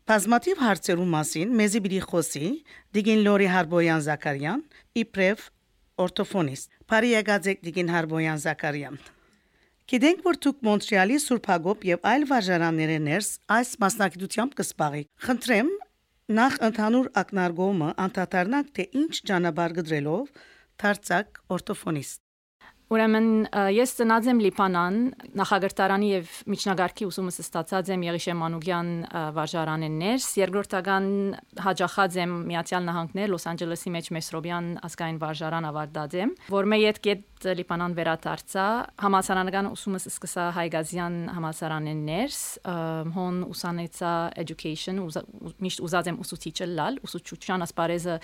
բազմաթիվ 0.09 0.65
հարցերու 0.65 1.09
մասին 1.19 1.55
մեզի 1.61 1.85
բիդի 1.85 2.01
խոսի 2.09 2.51
Դիգին 2.97 3.23
Լորի 3.29 3.53
Հարբոյան 3.53 4.05
Զաքարյան, 4.09 4.65
իբրև 5.05 5.47
օրթոֆոնիստ։ 6.09 6.75
Բարի 6.89 7.15
եկած 7.19 7.53
եք 7.53 7.65
Դիգին 7.69 7.95
Հարբոյան 7.99 8.45
Զաքարյան։ 8.49 9.01
Գիտենք, 9.89 10.19
որ 10.21 10.37
դուք 10.45 10.59
Մոնտրեալի 10.67 11.15
Սուրբ 11.25 11.47
Հակոբ 11.49 11.85
եւ 11.89 12.03
այլ 12.11 12.25
վարժարանների 12.29 12.97
ներս 13.07 13.29
այս 13.57 13.71
մասնակցությամբ 13.85 14.57
կսպաղի։ 14.59 15.01
Խնդրեմ, 15.25 15.71
նախ 16.39 16.59
ընդհանուր 16.69 17.09
ակնարկումը 17.23 17.89
անդադարնակ 18.05 18.69
թե 18.77 18.87
ինչ 19.01 19.15
ճանապարհ 19.33 19.77
գծելով 19.79 20.45
դարձակ 20.85 21.41
օրթոֆոնիստ։ 21.57 22.21
Ուրեմն 22.89 23.27
ես 23.77 23.91
ծնած 23.99 24.27
եմ 24.31 24.39
Լիբանան, 24.41 24.95
նախագահտարանի 25.37 26.07
եւ 26.09 26.37
միջնագարքի 26.49 27.09
ուսումս 27.11 27.39
ստացած 27.43 27.91
եմ 27.93 28.05
Եղիշե 28.07 28.37
Մանուկյան 28.41 28.93
վարժարանեն 29.37 29.99
ներս, 30.01 30.29
երկրորդական 30.41 31.11
հաջախած 31.67 32.17
եմ 32.25 32.33
Միացյալ 32.49 32.89
Նահանգներ 32.89 33.33
Լոս 33.35 33.45
Անջելեսի 33.53 33.93
մեջ 33.93 34.09
Մեսրոբյան 34.17 34.71
ազգային 34.89 35.21
վարժարան 35.21 35.69
ավարտած 35.69 36.17
եմ, 36.17 36.33
որ 36.57 36.71
մեյ 36.73 36.89
հետ 36.89 37.03
կետ 37.05 37.47
Լիբանան 37.59 37.93
վերադարձա, 37.95 38.65
համասարանական 39.05 39.69
ուսումս 39.69 40.09
սկսա 40.11 40.47
Հայգազյան 40.57 41.19
համասարանեն 41.37 42.01
ներս, 42.09 42.41
հոն 43.15 43.45
ուսանեցա 43.53 44.15
education, 44.43 44.99
միշտ 45.63 45.85
ուզած 45.87 46.11
եմ 46.11 46.19
ուսուցիչ 46.25 46.57
լալ, 46.73 46.99
ուսուցչության 47.07 47.67
ասպարեզը 47.69 48.19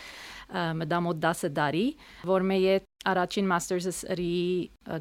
մտամոտ 0.82 1.22
10 1.28 1.54
տարի, 1.60 1.86
որ 2.32 2.48
մեյ 2.50 2.66
առաջին 3.10 3.48
masters-ս 3.50 4.00
ըրի 4.14 4.32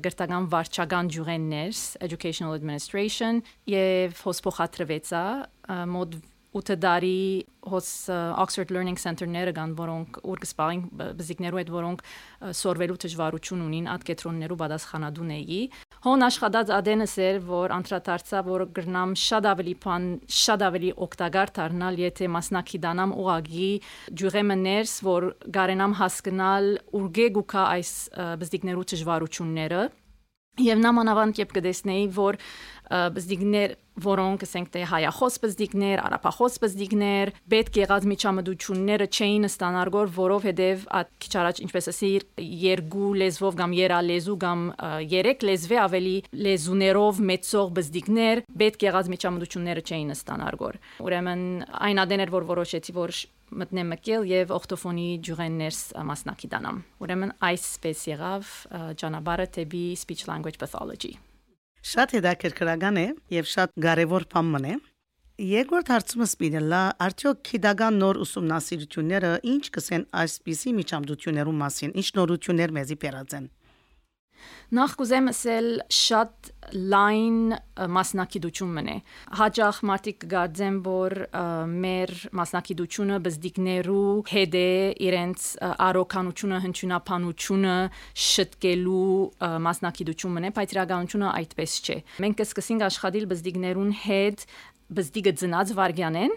գրտական 0.04 0.50
վարչական 0.52 1.10
ջուղեններս 1.16 1.82
educational 2.04 2.56
administration 2.58 3.42
եւ 3.70 4.20
հոսփոխադրվեցա 4.26 5.24
մոտ 5.94 6.20
8 6.54 6.76
տարի 6.84 7.18
հոս 7.66 7.88
Oxford 8.38 8.70
Learning 8.76 8.98
Center-ները 9.00 9.54
կան, 9.58 9.72
որոնք 9.80 10.20
ուր 10.22 10.42
կսպային 10.44 10.84
բզիկներու 11.18 11.60
հետ, 11.62 11.72
որոնք 11.74 12.04
սորվելու 12.60 12.98
դժվարություն 13.04 13.64
ունին 13.66 13.88
այդ 13.94 14.06
կետրոններու 14.10 14.60
պատասխանատուների։ 14.62 15.62
Հոն 16.04 16.26
աշխատած 16.26 16.72
ադենս 16.76 17.14
էր, 17.24 17.38
որ 17.48 17.72
անդրադարձա, 17.78 18.42
որ 18.44 18.66
գրնամ 18.76 19.14
շատ 19.22 19.46
ավելի 19.54 19.76
բան, 19.86 20.08
շատ 20.38 20.66
ավելի 20.68 20.90
օգտակար 21.06 21.54
դառնալ, 21.56 22.02
եթե 22.04 22.28
մասնակի 22.36 22.82
դանամ 22.84 23.16
ուղագի 23.24 23.72
ջուրեմներս, 24.20 24.98
որ 25.08 25.30
գարենամ 25.56 25.98
հասկանալ 26.04 26.72
ուրգե 27.00 27.32
գուկա 27.40 27.68
այս 27.80 27.96
բզիկներու 28.44 28.88
դժվարությունները 28.94 29.84
Եվ 30.62 30.82
նամանավանդ 30.84 31.40
երբ 31.42 31.54
կդեսնեի, 31.56 32.02
որ 32.14 32.36
բզդիգներ, 32.92 33.74
որոնք 34.04 34.44
ասենք 34.48 34.70
թե 34.74 34.82
հայախոս 34.90 35.36
բզդիգներ, 35.44 36.02
արաբախոս 36.04 36.56
բզդիգներ, 36.64 37.32
պետք 37.54 37.78
եղած 37.84 38.08
միջամդությունները 38.10 39.08
չէին 39.14 39.48
ստանալ 39.50 39.92
գոր, 39.94 40.10
որովհետև 40.18 40.86
այդ 41.00 41.12
քիչ 41.24 41.34
առաջ 41.44 41.62
ինչպես 41.68 41.90
ասի 41.94 42.10
երկու 42.64 43.12
լեզվով 43.22 43.60
կամ 43.62 43.76
երալեզու 43.78 44.38
կամ 44.44 44.66
երեք 45.14 45.46
լեզվե 45.50 45.78
ավելի 45.84 46.16
լեզուներով 46.48 47.22
մեծող 47.34 47.74
բզդիգներ 47.78 48.44
պետք 48.64 48.88
եղած 48.90 49.12
միջամդությունները 49.14 49.86
չէին 49.88 50.16
ստանալ 50.18 50.60
գոր։ 50.64 50.80
Ուրեմն 51.06 51.46
այն 51.90 52.04
ադեն 52.04 52.26
էր 52.26 52.34
որ 52.34 52.48
որոշեցի 52.54 52.98
որ 52.98 53.16
մտնեմ 53.54 53.92
մկել 53.94 54.26
եւ 54.32 54.54
օկտոֆոնի 54.56 55.10
ջուրեններս 55.28 55.82
մասնակի 56.10 56.50
դանամ։ 56.56 56.80
Ուրեմն 57.06 57.36
այսպես 57.52 58.08
եղավ 58.10 58.56
ճանապարհը 59.04 59.48
տեպի 59.60 59.86
speech 60.02 60.26
language 60.32 60.58
pathology։ 60.64 61.14
Շատ 61.84 62.14
հետաքրքրական 62.16 62.98
է 63.02 63.08
եւ 63.36 63.48
շատ 63.52 63.74
կարեւոր 63.84 64.26
բան 64.32 64.52
մնե։ 64.54 64.76
Երկրորդ 65.44 65.90
հարցումը 65.92 66.28
սպիրելա 66.30 66.80
արդյոք 67.04 67.42
քիդական 67.50 67.98
նոր 68.04 68.20
ուսումնասիրությունները 68.24 69.32
ինչ 69.54 69.64
կսեն 69.76 70.06
այսպիսի 70.22 70.74
միջամդություններու 70.78 71.56
մասին, 71.60 71.94
ինչ 72.00 72.08
նորություններ 72.20 72.74
մեզի 72.78 72.98
բերած 73.04 73.36
են։ 73.40 73.50
Նախ 74.74 74.94
կուզեմ 74.98 75.28
ասել 75.30 75.68
շատ 75.94 76.48
լայն 76.90 77.36
մասնակիտություն 77.94 78.72
մնե։ 78.74 78.96
Հաջող 79.38 79.82
մարդիկ 79.90 80.26
գարձեն, 80.32 80.80
որ 80.88 81.16
մեր 81.84 82.14
մասնակիտությունը 82.40 83.20
բզդիկներու 83.28 84.08
հետ 84.32 84.58
է 84.58 84.72
իրենց 85.10 85.46
արոկանությունը, 85.90 86.62
հնչյունապանությունը 86.66 87.76
շտկելու 88.26 89.14
մասնակիտություն 89.70 90.36
մնե, 90.40 90.54
բայց 90.58 90.76
իրականությունը 90.78 91.30
այդպես 91.44 91.78
չէ։ 91.84 92.00
Մենք 92.26 92.42
կսկսենք 92.42 92.88
աշխատել 92.90 93.30
բզդիկներուն 93.30 93.94
հետ 94.08 94.48
բզդիգը 94.98 95.34
ծնած 95.42 95.74
վարգյանեն 95.78 96.34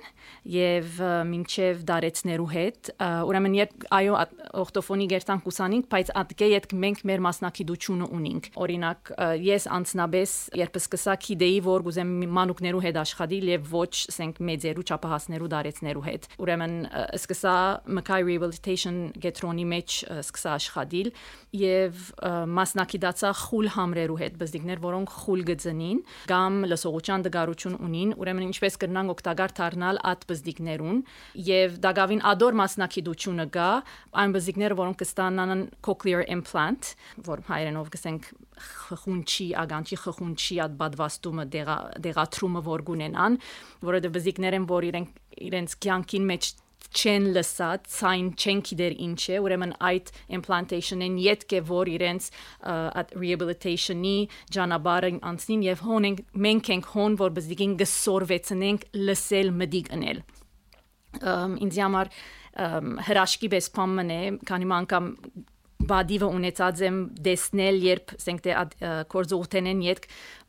եւ 0.46 0.98
մինչեւ 1.30 1.82
դարեցներու 1.88 2.48
հետ 2.52 2.90
ուրեմն 3.02 3.56
երբ 3.56 3.86
այո 3.96 4.18
օկտոֆոնի 4.62 5.06
գերտան 5.12 5.42
կուսանինք 5.46 5.88
բայց 5.92 6.12
ատկե 6.22 6.48
յետ 6.52 6.74
մենք 6.84 7.02
մեր 7.10 7.22
մասնակցությունը 7.26 8.08
ունենք 8.16 8.48
օրինակ 8.66 9.12
ես 9.46 9.66
անցնաբես 9.76 10.34
երբ 10.62 10.78
սկսա 10.80 11.16
քիդեի 11.26 11.58
որ 11.66 11.86
գուզեմ 11.86 12.12
մանուկներու 12.36 12.84
հետ 12.86 13.00
աշխատել 13.02 13.50
եւ 13.52 13.70
ոչ 13.74 13.92
ասենք 14.12 14.40
մեծերու 14.50 14.86
չափահասներու 14.86 15.50
դարեցներու 15.56 16.06
հետ 16.06 16.28
ուրեմն 16.46 16.76
սկսա 17.20 17.56
մկայ 17.98 18.20
rehabilitation 18.26 19.00
գետրոնի 19.26 19.66
մեջ 19.72 19.98
սկսա 20.22 20.54
աշխատել 20.56 21.12
եւ 21.56 22.06
մասնակցածա 22.56 23.32
խուլ 23.42 23.70
համրերու 23.76 24.18
հետ 24.22 24.38
բզդիկներ 24.40 24.82
որոնք 24.86 25.14
խուլ 25.16 25.44
գծնին 25.50 26.00
կամ 26.30 26.58
լսողության 26.70 27.26
դգարություն 27.26 27.78
ունին 27.86 28.14
ուրեմն 28.16 28.45
ինչպես 28.50 28.78
կրնանք 28.82 29.12
օգտակար 29.16 29.54
դառնալ 29.58 30.00
այդ 30.10 30.24
բզդիկներուն 30.30 31.00
եւ 31.48 31.78
դակավին 31.86 32.22
ադոր 32.32 32.58
մասնակցությունը 32.60 33.46
գա 33.56 33.68
այն 34.22 34.34
բզդիկները 34.36 34.78
որոնք 34.80 35.00
կստանան 35.02 35.64
cochlear 35.86 36.24
implant 36.36 36.92
որ 37.26 37.44
հայերենով 37.50 37.90
կսենք 37.96 38.28
խխունչի 38.66 39.48
ագանչի 39.62 40.00
խխունչի 40.04 40.60
այդ 40.66 40.76
բադվաստումը 40.80 41.48
դեղա 41.56 41.78
դեղատրումը 42.06 42.62
որ 42.66 42.86
գունենան 42.90 43.40
որը 43.90 44.12
բզդիկներ 44.16 44.56
են 44.60 44.70
որ 44.70 44.88
իրենք 44.90 45.20
իրենց 45.46 45.76
կյանքին 45.84 46.30
մեջ 46.32 46.52
չեն 46.96 47.26
լսած, 47.36 47.88
ցայն 47.92 48.28
չեն 48.36 48.60
գիտեր 48.68 48.94
ինչ 49.06 49.20
է, 49.36 49.40
ուրեմն 49.44 49.72
այդ 49.88 50.12
implantation-ին 50.38 51.18
յետք 51.24 51.56
է 51.58 51.60
որ 51.68 51.90
իրենց 51.92 52.28
at 53.02 53.12
rehabilitation-ի 53.16 54.16
ճանապարհը 54.56 55.10
անցնին 55.32 55.66
եւ 55.66 55.84
հոնենք 55.88 56.22
մենք 56.46 56.70
ենք 56.76 56.88
հոն 56.94 57.18
որ 57.20 57.34
բզդիկին 57.36 57.76
գսորվեցնենք 57.82 58.88
լսել 59.10 59.52
մդիկ 59.60 59.92
անել 59.96 60.22
ինձ 61.66 61.82
համար 61.82 62.14
հրաշքի 63.06 63.52
պես 63.52 63.68
փամն 63.76 64.12
է 64.16 64.22
քանի 64.48 64.70
մանկամ 64.72 65.12
բադիվը 65.86 66.28
ունեցած 66.38 66.82
եմ 66.86 67.00
դեսնել 67.26 67.80
երբ 67.84 68.12
ասենք 68.16 68.44
թե 68.46 68.54
կորզողտենեն 69.12 69.82
յետք 69.86 70.06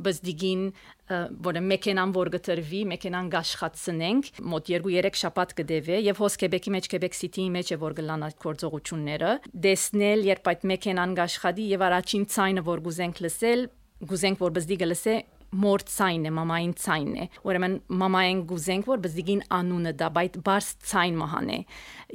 բզդիգին 0.07 0.63
որը 1.07 1.61
մեքենան 1.63 2.13
որ 2.15 2.29
գտրվի, 2.33 2.81
մեքենան 2.91 3.29
գաշխացնենք, 3.31 4.29
մոտ 4.51 4.71
2-3 4.73 5.19
շաբաթ 5.21 5.53
կդեվե 5.59 5.99
եւ 6.07 6.19
հոս 6.23 6.35
Քեբեկի 6.41 6.73
մեջ 6.75 6.89
Քեբեք 6.93 7.17
Սիթիի 7.17 7.47
մեջ 7.55 7.71
է 7.71 7.77
որ 7.83 7.95
գլան 8.01 8.25
այդ 8.27 8.37
կորձողությունները, 8.43 9.31
դեսնել 9.67 10.27
երբ 10.27 10.51
այդ 10.51 10.67
մեքենան 10.73 11.15
գաշխատի 11.21 11.67
եւ 11.71 11.87
առաջին 11.87 12.27
ցայնը 12.35 12.65
որ 12.67 12.83
գուզենք 12.87 13.23
լսել, 13.27 13.65
գուզենք 14.11 14.43
որ 14.43 14.55
բզդիգը 14.57 14.89
լսե 14.91 15.15
մոր 15.47 15.83
ցայն 15.87 16.27
է, 16.27 16.31
մամային 16.35 16.73
ցայն 16.75 17.11
է։ 17.17 17.25
Ուրեմն 17.47 17.75
մամային 18.01 18.41
գուզենք 18.51 18.89
որ 18.91 19.01
բզդիգին 19.05 19.43
անունը 19.57 19.93
դա, 20.01 20.09
բայց 20.17 20.35
բարս 20.43 20.67
ցայն 20.91 21.19
մահան 21.21 21.51
է։ 21.55 21.59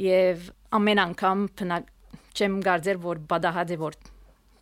Եվ 0.05 0.44
ամեն 0.78 1.02
անգամ 1.07 1.46
չեմ 2.33 2.59
գարձեր 2.68 3.00
որ 3.09 3.22
բադահած 3.33 3.72
է 3.72 3.78
որ 3.81 3.96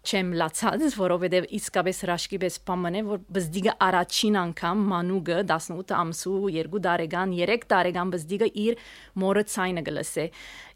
չեմ 0.00 0.30
լացած, 0.40 0.84
որովհետև 0.96 1.46
իսկապես 1.58 1.98
հրաշքի 2.04 2.38
պես 2.40 2.54
բան 2.70 2.96
է, 2.96 3.02
որ 3.04 3.18
բզդիգը 3.36 3.74
առաջին 3.84 4.38
անգամ 4.40 4.84
մանուգը 4.92 5.36
18 5.50 5.92
ամսու 6.00 6.36
2 6.56 6.80
տարեկան, 6.86 7.34
3 7.40 7.66
տարեկան 7.72 8.12
բզդիգը 8.14 8.48
իր 8.64 8.78
մորը 9.20 9.44
ցայնը 9.52 9.84
գլսե 9.90 10.26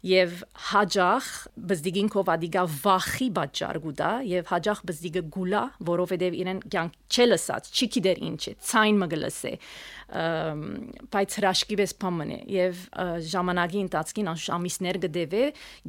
եւ 0.05 0.35
հաջախ 0.69 1.29
բզդիգին 1.71 2.11
կովադիգա 2.13 2.63
վախի 2.85 3.29
բաճար 3.39 3.79
գուտա 3.85 4.11
եւ 4.29 4.51
հաջախ 4.53 4.83
բզդիգը 4.85 5.23
գուլա, 5.33 5.63
որովհետև 5.89 6.37
իրեն 6.45 6.59
կյանք 6.75 6.99
չլսած, 7.15 7.71
չի 7.73 7.87
գիտեր 7.95 8.21
ինչ 8.29 8.41
է, 8.45 8.53
ցայն 8.69 9.01
մգլսե 9.01 9.53
բայց 10.05 11.35
հրաշքի 11.39 11.77
պես 11.79 11.93
բան 12.01 12.31
է 12.35 12.39
եւ 12.55 12.81
ժամանակի 13.25 13.79
ընթացքին 13.85 14.29
ամիսներ 14.55 14.99
գդեվե, 15.05 15.43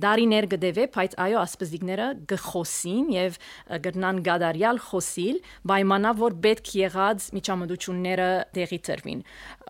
դարիներ 0.07 0.49
գդեվե, 0.55 0.87
բայց 0.97 1.17
այո, 1.27 1.43
ասպզիկները 1.43 2.07
գխոսին 2.33 3.11
եւ 3.17 3.39
գրնան 3.87 4.23
գադարյալ 4.27 4.81
խոսիլ, 4.87 5.41
պայմանա 5.69 6.13
որ 6.23 6.37
պետք 6.47 6.73
եղած 6.81 7.29
միջամդությունները 7.37 8.31
դեղի 8.57 8.81
տրվին։ 8.87 9.21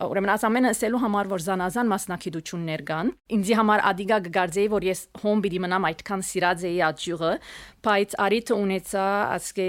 Ուրեմն 0.07 0.33
աս 0.37 0.47
ամենը 0.47 0.73
ասելու 0.77 1.03
համար 1.07 1.31
որ 1.33 1.45
զանազան 1.47 1.91
մասնակցություններ 1.93 2.83
կան։ 2.87 3.13
Ինձի 3.37 3.55
համար 3.57 3.83
ադիգա 3.91 4.19
գարձեի 4.37 4.69
որ 4.77 4.87
ես 4.87 5.01
հոմ 5.23 5.43
պիտի 5.47 5.61
մնամ 5.67 5.87
այդքան 5.91 6.25
սիրած 6.27 6.65
էի 6.69 6.81
աճյուղը, 6.87 7.33
բայց 7.87 8.17
արիթը 8.27 8.57
ունեցա 8.67 9.07
ասկե 9.37 9.67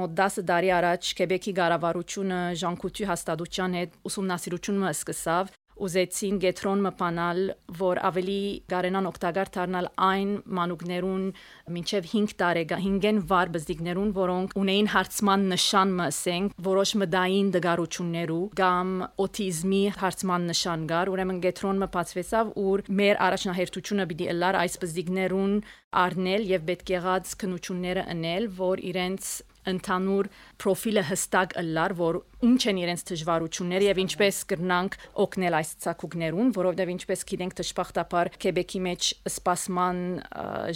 մոտ 0.00 0.16
10 0.20 0.46
տարի 0.48 0.70
առաջ 0.76 1.10
Քեբեկի 1.18 1.52
ղարավարությունը 1.56 2.40
Ժան-Կուտի 2.62 3.08
հաստատության 3.10 3.76
հետ 3.76 3.96
ուսումնասիրությունը 4.16 4.96
սկսավ 4.96 5.54
ուզեցին 5.76 6.38
գետրոն 6.40 6.82
մփանալ, 6.86 7.40
որ 7.76 7.98
ավելի 8.08 8.36
գարենան 8.72 9.08
օգտակար 9.10 9.50
դառնալ 9.56 9.88
այն 10.06 10.30
մանուկներուն 10.58 11.24
մինչև 11.76 12.06
5 12.12 12.34
տարեկան 12.40 12.86
5-ն 12.86 13.18
վար 13.32 13.52
բզդիկներուն, 13.56 14.12
որոնք 14.16 14.54
ունեին 14.62 14.88
հարցման 14.94 15.44
նշան 15.52 15.92
մսենք, 16.00 16.56
որոշ 16.68 16.92
մդային 17.02 17.50
դգարություններու 17.56 18.40
կամ 18.62 18.94
օտիզմի 19.26 19.82
հարցման 20.00 20.48
նշան 20.52 20.86
կար, 20.92 21.12
ուրեմն 21.12 21.42
գետրոն 21.44 21.82
մփացվեցավ, 21.84 22.54
ուր 22.64 22.84
մեր 23.02 23.20
առաջնահերթությունը 23.26 24.08
պիտի 24.14 24.30
ըլլար 24.32 24.60
այս 24.64 24.78
բզդիկներուն 24.86 25.60
առնել 26.06 26.48
եւ 26.56 26.66
պետք 26.72 26.96
եղած 26.96 27.36
քնությունները 27.44 28.08
անել, 28.16 28.50
որ 28.56 28.82
իրենց 28.92 29.30
ընդհանուր 29.72 30.30
պրոֆիլը 30.62 31.04
հստակ 31.10 31.56
ըլլար, 31.62 31.94
որ 32.00 32.20
ինչ 32.46 32.62
են 32.68 32.78
իրենց 32.82 33.02
դժվարությունները 33.08 33.86
եւ 33.86 34.00
ինչպես 34.02 34.38
կրնանք 34.50 34.96
օգնել 35.24 35.54
այս 35.56 35.70
ցակուկներուն, 35.86 36.50
որովհետեւ 36.56 36.90
ինչպես 36.92 37.22
գիտենք 37.30 37.54
դժբախտաբար 37.60 38.30
Քեբեկի 38.44 38.80
մեջ 38.86 39.08
սպասման 39.30 40.02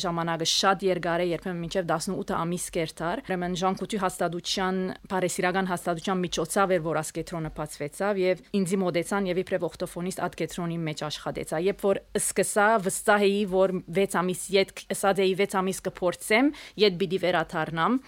ժամանակը 0.00 0.48
շատ 0.50 0.84
երկար 0.88 1.24
է, 1.24 1.26
երբեմն 1.30 1.60
մինչև 1.60 1.90
18 1.90 2.34
ամիս 2.40 2.66
կերտար։ 2.76 3.22
Ուրեմն 3.28 3.56
Ժան-Կուտի 3.60 4.00
հաստատության, 4.04 4.80
Փարեսիրական 5.10 5.70
հաստատության 5.70 6.22
միջոցով 6.24 6.74
էր, 6.74 6.82
որ 6.88 7.00
ասկետրոնը 7.00 7.52
բացվեցավ 7.60 8.20
եւ 8.24 8.42
ինձի 8.60 8.80
մոդեցան 8.80 9.28
եւ 9.30 9.42
իբրև 9.44 9.68
օկտոֆոնիստ 9.70 10.24
այդ 10.24 10.38
կետրոնի 10.40 10.78
մեջ 10.88 11.04
աշխատեցա։ 11.10 11.60
Երբ 11.70 11.84
որ 11.90 12.02
սկսա 12.20 12.68
վստահ 12.88 13.26
էի, 13.28 13.44
որ 13.50 13.76
6 14.00 14.18
ամիս 14.20 14.42
յետ 14.56 14.84
ասած 14.96 15.22
էի 15.26 15.36
6 15.44 15.58
ամիս 15.60 15.80
կփորձեմ, 15.90 16.52
յետ 16.80 16.98
պիտի 17.00 17.20
վերաթարնամ 17.26 18.00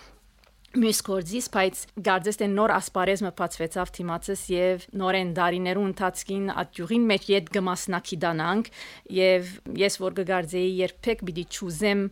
մյուս 0.73 1.01
կորձից, 1.05 1.47
բայց 1.53 1.81
գարձես 2.07 2.39
թե 2.41 2.47
նոր 2.49 2.73
ասպարեզը 2.73 3.31
բացվեցավ 3.37 3.91
թիմացս 3.97 4.45
եւ 4.53 4.87
նորեն 4.97 5.33
դարիներու 5.37 5.85
ընթացքին 5.91 6.47
ատյուղին 6.63 7.05
մեջ 7.11 7.27
իդ 7.33 7.51
գմասնակի 7.57 8.19
դանանք 8.23 8.71
եւ 9.19 9.51
ես 9.83 9.99
որ 10.01 10.17
կգարձեի 10.23 10.73
երբեք 10.79 11.25
պիտի 11.29 11.45
ճուզեմ 11.59 12.07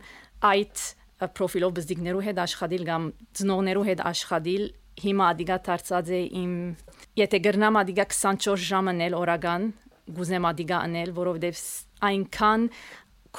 այդ 0.51 0.85
պրոֆիլով 1.41 1.75
բզդիկներու 1.81 2.23
հետ 2.27 2.41
աշխատել 2.45 2.85
կամ 2.91 3.09
ծնողներու 3.41 3.85
հետ 3.89 4.05
աշխատել 4.11 4.65
հիմա 5.01 5.29
ադիգա 5.33 5.57
դարձած 5.65 6.11
է 6.11 6.23
իմ 6.41 6.55
եթե 7.17 7.43
գրնամ 7.49 7.81
ադիգա 7.81 8.05
24 8.13 8.65
ժամն 8.69 9.05
էլ 9.09 9.17
օրական 9.21 9.69
գուզեմ 10.21 10.47
ադիգա 10.51 10.81
անել 10.85 11.13
որովհետեւ 11.17 11.61
այնքան 12.11 12.65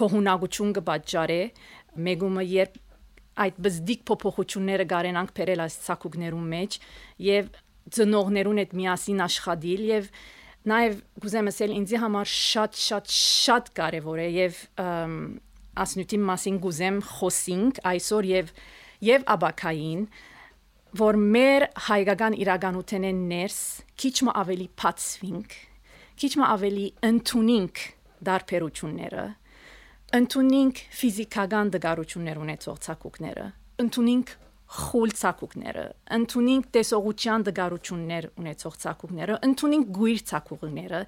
կողունակություն 0.02 0.72
կբաճարե 0.78 1.42
մեգումը 2.06 2.44
երբ 2.52 2.80
այդ 3.42 3.58
բզդիկ 3.64 4.02
փոփոխությունները 4.08 4.86
գարենանք 4.92 5.32
բերել 5.38 5.62
այս 5.64 5.76
ցակուկներում 5.86 6.48
մեջ 6.52 6.78
եւ 7.26 7.48
ծնողներուն 7.96 8.60
հետ 8.62 8.74
միասին 8.78 9.22
աշխատել 9.26 9.82
եւ 9.88 10.10
նաեւ 10.72 10.98
գուզեմ 11.22 11.48
ասել 11.52 11.72
ինձ 11.78 11.94
համար 12.02 12.28
շատ 12.32 12.76
շատ 12.82 13.14
շատ 13.16 13.70
կարեւոր 13.78 14.20
է 14.22 14.28
եւ 14.36 14.60
ասնուտի 15.82 16.20
մասին 16.28 16.60
գուզեմ 16.62 17.00
խոսինք 17.08 17.80
այսօր 17.92 18.28
եւ 18.30 18.52
եւ 19.08 19.26
աբակային 19.34 20.04
որ 21.02 21.18
մեր 21.34 21.66
հայկական 21.88 22.36
իրականութենեն 22.44 23.20
ներս 23.32 23.58
քիչ 23.98 24.16
ավելի 24.42 24.68
փածվինք 24.82 25.54
քիչ 26.22 26.32
ավելի 26.52 26.86
ընդունինք 27.08 27.84
դարբերությունները 28.28 29.24
ընդունինք 30.12 30.80
ֆիզիկական 30.92 31.70
դգարություններ 31.72 32.38
ունեցող 32.42 32.80
ցակուկները, 32.84 33.44
ընդունինք 33.80 34.32
խուլ 34.72 35.12
ցակուկները, 35.16 35.84
ընդունինք 36.16 36.66
տեսողության 36.76 37.44
դգարություններ 37.46 38.26
ունեցող 38.42 38.76
ցակուկները, 38.82 39.38
ընդունինք 39.48 39.90
գույր 39.96 40.20
ցակուկները, 40.32 41.00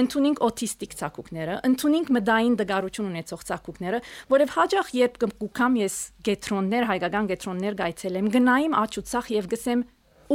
ընդունինք 0.00 0.42
օտիստիկ 0.48 0.96
ցակուկները, 1.00 1.56
ընդունինք 1.70 2.12
մդային 2.16 2.58
դգարություն 2.60 3.08
ունեցող 3.10 3.44
ցակուկները, 3.50 4.00
որև 4.32 4.52
հաջող 4.56 4.92
երբ 5.00 5.20
կգուքամ 5.24 5.78
ես 5.80 5.96
գետրոններ, 6.28 6.88
հայկական 6.90 7.30
գետրոններ 7.32 7.78
գայցել 7.80 8.20
եմ, 8.20 8.30
գնայիմ 8.36 8.76
աչուցախ 8.80 9.30
եւ 9.40 9.48
գսեմ 9.56 9.86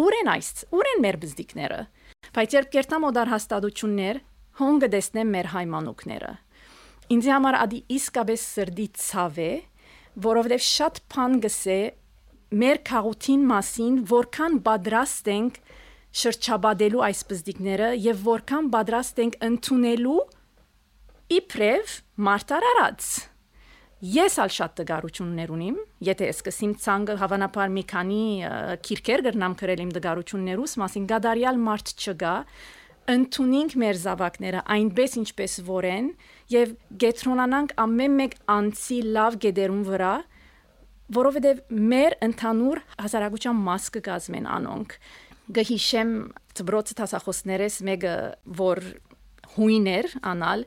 ուր 0.01 0.17
են 0.21 0.31
այս, 0.33 0.49
ուր 0.73 0.89
են 0.93 1.05
մեր 1.05 1.19
բզդիկները։ 1.25 1.81
Բայց 2.35 2.57
երբ 2.57 2.73
կերտամ 2.73 3.05
օդար 3.09 3.31
հաստատություններ, 3.35 4.23
հոն 4.55 4.81
կդեսնեմ 4.85 5.31
մեր 5.35 5.47
հայմանուկները 5.55 6.33
Ինձ 7.13 7.27
համար 7.29 7.57
ադի 7.61 7.79
իսկապես 7.95 8.45
սրդի 8.55 8.87
ցավ 9.01 9.37
է, 9.43 9.51
որովհետև 10.25 10.63
շատ 10.65 11.01
բան 11.13 11.35
գսե 11.43 11.79
մեր 12.61 12.81
քաղաքին 12.89 13.45
մասին, 13.51 13.99
որքան 14.09 14.57
պատրաստ 14.65 15.29
ենք 15.35 15.61
շրջաբադելու 16.15 17.05
այս 17.09 17.21
բզդիկները 17.29 17.91
եւ 18.07 18.25
որքան 18.31 18.73
պատրաստ 18.73 19.23
ենք 19.25 19.39
ընդունելու 19.51 20.19
իբրև 21.35 21.95
մարտարարած 22.29 23.13
Ես 24.05 24.35
ալ 24.43 24.51
շատ 24.51 24.73
դգարություններ 24.81 25.51
ունիմ, 25.55 25.75
եթե 26.03 26.27
սկսեմ 26.33 26.73
ցանկը 26.83 27.13
հավանաբար 27.21 27.69
մի 27.73 27.83
քանի 27.89 28.23
քիրքեր 28.85 29.21
գրնամ 29.25 29.53
գրել 29.61 29.83
իմ 29.85 29.93
դգարություններուս, 29.95 30.73
մասին 30.81 31.05
գադարիալ 31.09 31.61
մարդ 31.63 31.93
չգա, 31.95 32.33
ընդունենք 33.11 33.75
մեր 33.81 33.97
զավակները 34.01 34.61
այնպես 34.75 35.15
ինչպես 35.21 35.55
որեն 35.67 36.07
եւ 36.53 36.71
գետրոնանանք 37.03 37.73
ամեն 37.83 38.15
մեկ 38.21 38.37
անցի 38.55 38.97
լավ 39.17 39.37
գեդերուն 39.43 39.83
վրա 39.89 40.13
որովհետեւ 41.15 41.59
մեր 41.91 42.15
ընդհանուր 42.25 42.81
հասարակության 43.03 43.59
մաս 43.67 43.89
կգազմեն 43.97 44.47
անոնք 44.55 44.95
գհիշեմ 45.59 46.15
ծբրոցը 46.57 46.97
տասախոսներես 47.01 47.77
մեկը 47.89 48.15
որ 48.57 48.81
հույներ 49.55 50.09
անալ 50.33 50.65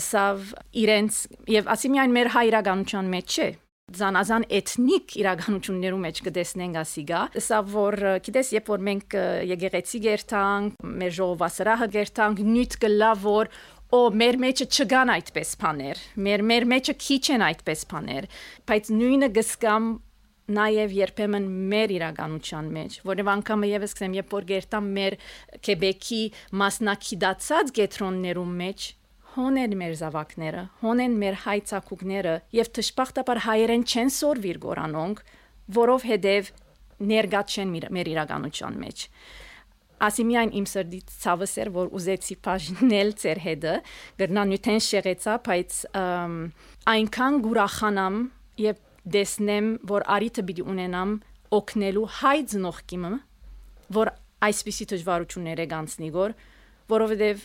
ասավ 0.00 0.54
իրենց 0.84 1.20
եւ 1.52 1.68
ասի 1.74 1.92
միայն 1.92 2.16
մեր 2.16 2.32
հայրականության 2.38 3.12
մեջ 3.12 3.36
չէ 3.36 3.50
զանազան 3.92 4.46
էթնիկ 4.58 5.14
իրականություններու 5.20 5.98
մեջ 6.04 6.20
կտեսնենք 6.24 6.78
ասիգա 6.80 7.20
սա 7.44 7.58
որ 7.68 7.96
գիտես 8.24 8.52
երբ 8.56 8.70
որ 8.72 8.84
մենք 8.88 9.16
եկեղեցի 9.50 10.00
գերտանք 10.06 10.86
մեր 11.02 11.12
ժողովասրահը 11.18 11.88
գերտանք 11.98 12.40
նույն 12.48 12.78
կլա 12.84 13.10
որ 13.24 13.52
օ 13.94 14.00
մեր 14.24 14.40
մեջը 14.46 14.68
չգան 14.72 15.12
այդպես 15.18 15.52
բաներ 15.60 16.02
մեր 16.26 16.46
մեր 16.48 16.66
մեջը 16.72 16.96
քիչ 17.04 17.22
են 17.36 17.46
այդպես 17.50 17.84
բաներ 17.92 18.28
բայց 18.72 18.90
նույնը 19.04 19.30
գսկամ 19.36 19.92
նաև 20.44 20.90
երբեմն 20.92 21.46
մեր 21.72 21.92
իրականության 21.94 22.66
մեջ, 22.74 22.96
որև 23.08 23.28
անգամ 23.32 23.62
եւս 23.64 23.94
ասեմ, 23.94 24.16
երբ 24.18 24.34
որ 24.34 24.46
գերտամ 24.50 24.90
մեր 24.98 25.16
Քեբեկի 25.64 26.20
մասնակցած 26.60 27.72
գետրոններում 27.78 28.52
մեջ, 28.60 28.88
հոն 29.34 29.56
են 29.64 29.72
մեր 29.80 29.94
զավակները, 29.98 30.62
հոն 30.82 31.00
են 31.04 31.14
մեր 31.20 31.36
հայ 31.44 31.56
ցակուկները 31.70 32.34
եւ 32.54 32.68
թշպախտաբար 32.78 33.40
հայերեն 33.44 33.84
չեն 33.84 34.12
սորվիր 34.14 34.60
գորանոնք, 34.64 35.22
որով 35.78 36.06
հետեւ 36.10 36.50
ներգած 37.10 37.56
չեն 37.58 37.74
մեր 37.94 38.10
իրականության 38.14 38.78
մեջ։ 38.84 39.04
Ասիմիան 40.04 40.50
իմ 40.58 40.66
սրդի 40.68 41.00
ցավս 41.24 41.52
էր, 41.64 41.68
որ 41.74 41.92
ուզեցի 41.98 42.36
բաժնել 42.44 43.12
ծեր 43.20 43.40
հետը, 43.44 43.74
գրնան 44.20 44.50
նյութեն 44.52 44.82
շեղեցա, 44.84 45.36
բայց 45.48 45.78
այնքան 46.94 47.38
գուրախանամ 47.44 48.18
եւ 48.64 48.82
դեսնեմ, 49.14 49.70
որ 49.94 50.06
արիթը 50.14 50.44
պիտի 50.50 50.66
ունենամ 50.74 51.14
օկնելու 51.54 52.04
հայ 52.20 52.38
ծնողքիմը, 52.52 53.12
որ 53.94 54.10
այսպիսի 54.44 54.86
դժվարություններ 54.94 55.62
է 55.64 55.66
գանցնի 55.74 56.10
գոր, 56.14 56.34
որովհետեւ 56.94 57.44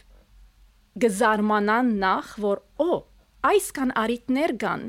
գզարմանան 1.04 1.92
նախ, 2.02 2.32
որ 2.44 2.64
օ, 2.84 2.96
այս 3.50 3.68
կան 3.78 3.94
արիտներ 4.04 4.54
կան 4.64 4.88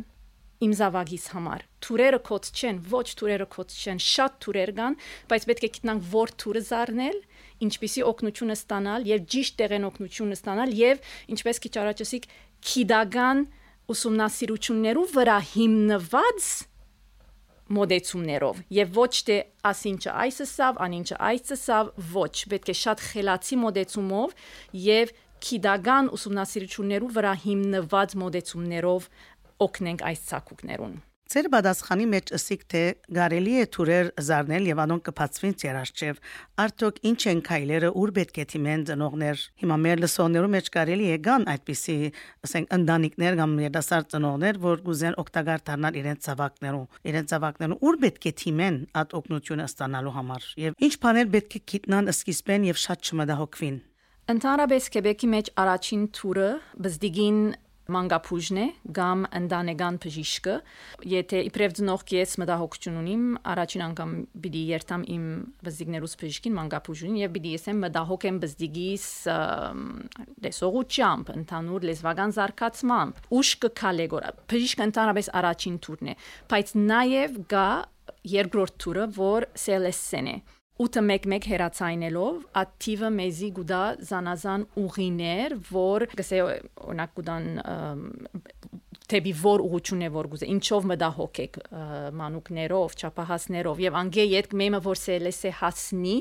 իմ 0.60 0.72
զավակիս 0.76 1.26
համար։ 1.32 1.62
Թուրերը 1.80 2.18
կոց 2.28 2.48
չեն, 2.52 2.80
ոչ 2.92 3.06
թուրերը 3.20 3.46
կոց 3.54 3.76
չեն, 3.80 4.00
շատ 4.04 4.34
թուրեր 4.44 4.72
կան, 4.76 4.96
բայց 5.30 5.46
պետք 5.50 5.64
է 5.64 5.70
գտնանք 5.76 6.08
որ 6.12 6.32
թուրը 6.42 6.62
զառնել, 6.68 7.16
ինչպիսի 7.64 8.04
օգնությունը 8.10 8.56
ստանալ 8.60 9.06
եւ 9.08 9.24
ճիշտ 9.34 9.56
տեղեն 9.60 9.86
օգնությունը 9.88 10.36
ստանալ 10.40 10.74
եւ 10.80 11.00
ինչպես 11.36 11.62
քիչ 11.64 11.74
առաջ 11.80 12.02
ասիկ 12.04 12.28
քիդական 12.70 13.46
ուսումնասիրություններով 13.90 15.16
վրա 15.16 15.38
հիմնված 15.54 16.50
մոդեցումներով 17.70 18.60
եւ 18.74 18.94
ոչ 18.98 19.12
թե 19.30 19.36
ասինչը 19.70 20.14
այսը 20.24 20.46
սավ, 20.50 20.78
անինչը 20.84 21.18
այսը 21.30 21.58
սավ, 21.60 21.90
ոչ, 22.14 22.32
պետք 22.50 22.72
է 22.72 22.76
շատ 22.80 23.04
խելացի 23.06 23.58
մոդեցումով 23.64 24.34
եւ 24.84 25.12
քիդական 25.46 26.10
ուսումնասիրություններու 26.16 27.12
վրա 27.18 27.36
հիմնված 27.44 28.18
մոդեցումներով 28.24 29.12
օգնենք 29.66 30.04
այս 30.10 30.26
ցակուկներուն։ 30.32 30.98
Ձեր 31.30 31.46
բադասխանի 31.46 32.06
մեջ 32.10 32.30
ըսիկ 32.34 32.62
թե 32.72 32.80
գարելի 33.14 33.52
է 33.62 33.66
թուրեր 33.74 34.08
զառնել 34.28 34.64
եւ 34.66 34.80
անոնք 34.84 35.02
կփածվին 35.08 35.52
ցերաշչև 35.62 36.16
արդյոք 36.64 36.96
ինչ 37.10 37.20
են 37.30 37.42
քայլերը 37.46 37.90
ուր 38.00 38.12
պետք 38.16 38.40
է 38.42 38.46
թիմեն 38.50 38.82
ծնողներ 38.88 39.44
հիմա 39.62 39.76
մեր 39.84 40.02
լսողներու 40.04 40.50
մեջ 40.56 40.70
կարելի 40.74 41.06
է 41.14 41.20
գան 41.28 41.46
այդպիսի 41.54 41.94
ասենք 42.50 42.74
ընտանիքներ 42.78 43.38
կամ 43.42 43.54
երդասարդ 43.62 44.10
ծնողներ 44.16 44.58
որ 44.66 44.82
գուզեն 44.90 45.18
օգտակար 45.22 45.62
դառնալ 45.70 46.00
իրենց 46.02 46.26
ցավակներու 46.26 46.82
իրենց 47.14 47.30
ցավակներու 47.30 47.78
ուր 47.78 48.00
պետք 48.06 48.26
է 48.26 48.34
թիմեն 48.42 48.80
այդ 48.98 49.14
օգնությունը 49.20 49.68
ստանալու 49.70 50.16
համար 50.18 50.50
եւ 50.66 50.82
ինչ 50.90 50.94
բաներ 51.06 51.30
պետք 51.38 51.54
է 51.54 51.62
գիտնան 51.74 52.12
սկիզբեն 52.16 52.68
եւ 52.72 52.82
շատ 52.88 53.06
չմտահոգվին 53.06 53.78
Ընդհանրապես 54.30 54.84
Քեբեկի 54.94 55.28
մեջ 55.30 55.48
առաջին 55.58 56.02
թուրը 56.14 56.48
բզդիգին 56.84 57.38
մանգապուժն 57.90 58.58
է 58.62 58.66
կամ 58.94 59.24
ընդանեկան 59.38 59.96
բժիշկը 60.04 60.52
եթե 61.10 61.40
իբրև 61.48 61.74
ծնող 61.78 62.04
ես 62.14 62.34
մտահոգություն 62.42 63.00
ունիմ 63.00 63.24
առաջին 63.54 63.82
անգամ 63.86 64.12
պիտի 64.44 64.62
երթամ 64.68 65.06
իմ 65.16 65.24
բզդիգներուս 65.66 66.14
բժիշկին 66.20 66.54
մանգապուժին 66.60 67.16
եւ 67.24 67.34
պիտի 67.34 67.54
ասեմ 67.58 67.82
մտահոգ 67.86 68.28
եմ 68.30 68.38
բզդիգիս 68.44 69.08
լեսողությամբ 70.46 71.34
ընդհանուր 71.34 71.88
լեզվական 71.90 72.36
զարգացմամբ 72.38 73.34
ուշ 73.40 73.52
կքալե 73.66 74.08
գորա 74.14 74.32
բժիշկը 74.54 74.86
ընդհանրապես 74.90 75.32
առաջին 75.42 75.82
թուրն 75.88 76.14
է 76.14 76.16
բայց 76.54 76.72
նաեւ 76.86 77.42
գա 77.50 77.68
երկրորդ 78.30 78.80
թուրը 78.84 79.10
որ 79.18 79.50
CLS-ն 79.58 80.34
է 80.36 80.38
8-1-1 80.80 81.46
հերացայնելով 81.50 82.36
ակտիվը 82.60 83.08
մեզի 83.16 83.48
գուդա 83.58 83.80
զանազան 84.10 84.62
ուղիներ, 84.80 85.54
որ 85.70 86.06
գսե 86.16 86.38
օրինակ 86.46 87.12
գուդան 87.18 87.50
թեպի 89.10 89.32
որ 89.40 89.64
ուղություն 89.66 90.04
է 90.06 90.10
որ 90.14 90.28
գուզե 90.34 90.48
ինչով 90.54 90.86
մտահոգ 90.90 91.40
եք 91.44 91.58
մանուկներով 92.20 92.96
չափահասներով 93.00 93.82
եւ 93.86 93.98
անգե 94.00 94.26
յետ 94.30 94.54
մեմը 94.60 94.80
որ 94.86 95.00
սելեսե 95.00 95.52
հասնի 95.60 96.16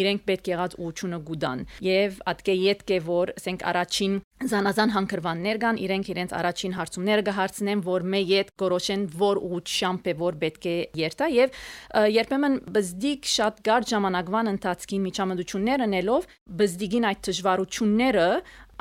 իրենք 0.00 0.26
պետք 0.30 0.50
եղած 0.54 0.76
ուղությունը 0.80 1.20
գուդան 1.30 1.64
եւ 1.90 2.18
ատկե 2.34 2.56
յետք 2.60 2.90
է 2.90 3.00
որ 3.10 3.34
ասենք 3.40 3.64
առաջին 3.70 4.18
զանազան 4.40 4.92
հանգրվաններ 4.94 5.58
կան 5.60 5.78
իրենք 5.84 6.06
իրենց 6.14 6.30
առաջին 6.38 6.76
հարցումները 6.78 7.24
կհարցնեն 7.26 7.82
որ 7.84 8.04
մե 8.14 8.20
յետ 8.30 8.52
գորոշեն 8.62 9.02
որ 9.20 9.40
ուղությամբ 9.50 10.08
է 10.10 10.14
որ 10.20 10.38
պետք 10.40 10.68
է 10.70 10.76
երթա 11.00 11.28
եւ 11.34 11.58
երբեմն 12.16 12.56
բզդիկ 12.76 13.28
շատ 13.34 13.60
գար 13.68 13.88
ժամանակվան 13.92 14.50
ընթացքի 14.54 15.02
միջամտություններ 15.10 15.84
անելով 15.90 16.28
բզդիգին 16.60 17.08
այդ 17.10 17.22
դժվարությունները 17.28 18.26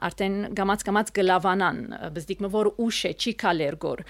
արդեն 0.08 0.36
գամած 0.58 0.84
գամած 0.88 1.12
գլավանան 1.20 1.80
բզդիկը 2.16 2.50
որ 2.54 2.70
ուշ 2.86 3.00
է 3.10 3.12
չի 3.20 3.34
կալերգոր 3.44 4.04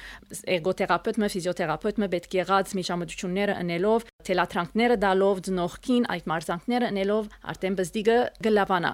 էգոթերապևտը 0.56 1.30
ֆիզիոթերապևտը 1.34 2.10
պետք 2.14 2.36
եղած 2.40 2.74
միջամտությունները 2.80 3.56
անելով 3.60 4.06
թելատրանքները 4.30 4.98
դալով 5.04 5.42
ծնողքին 5.50 6.08
այդ 6.14 6.30
մարզանքները 6.30 6.90
անելով 6.90 7.30
արդեն 7.54 7.78
բզդիկը 7.80 8.18
գլավանա 8.50 8.92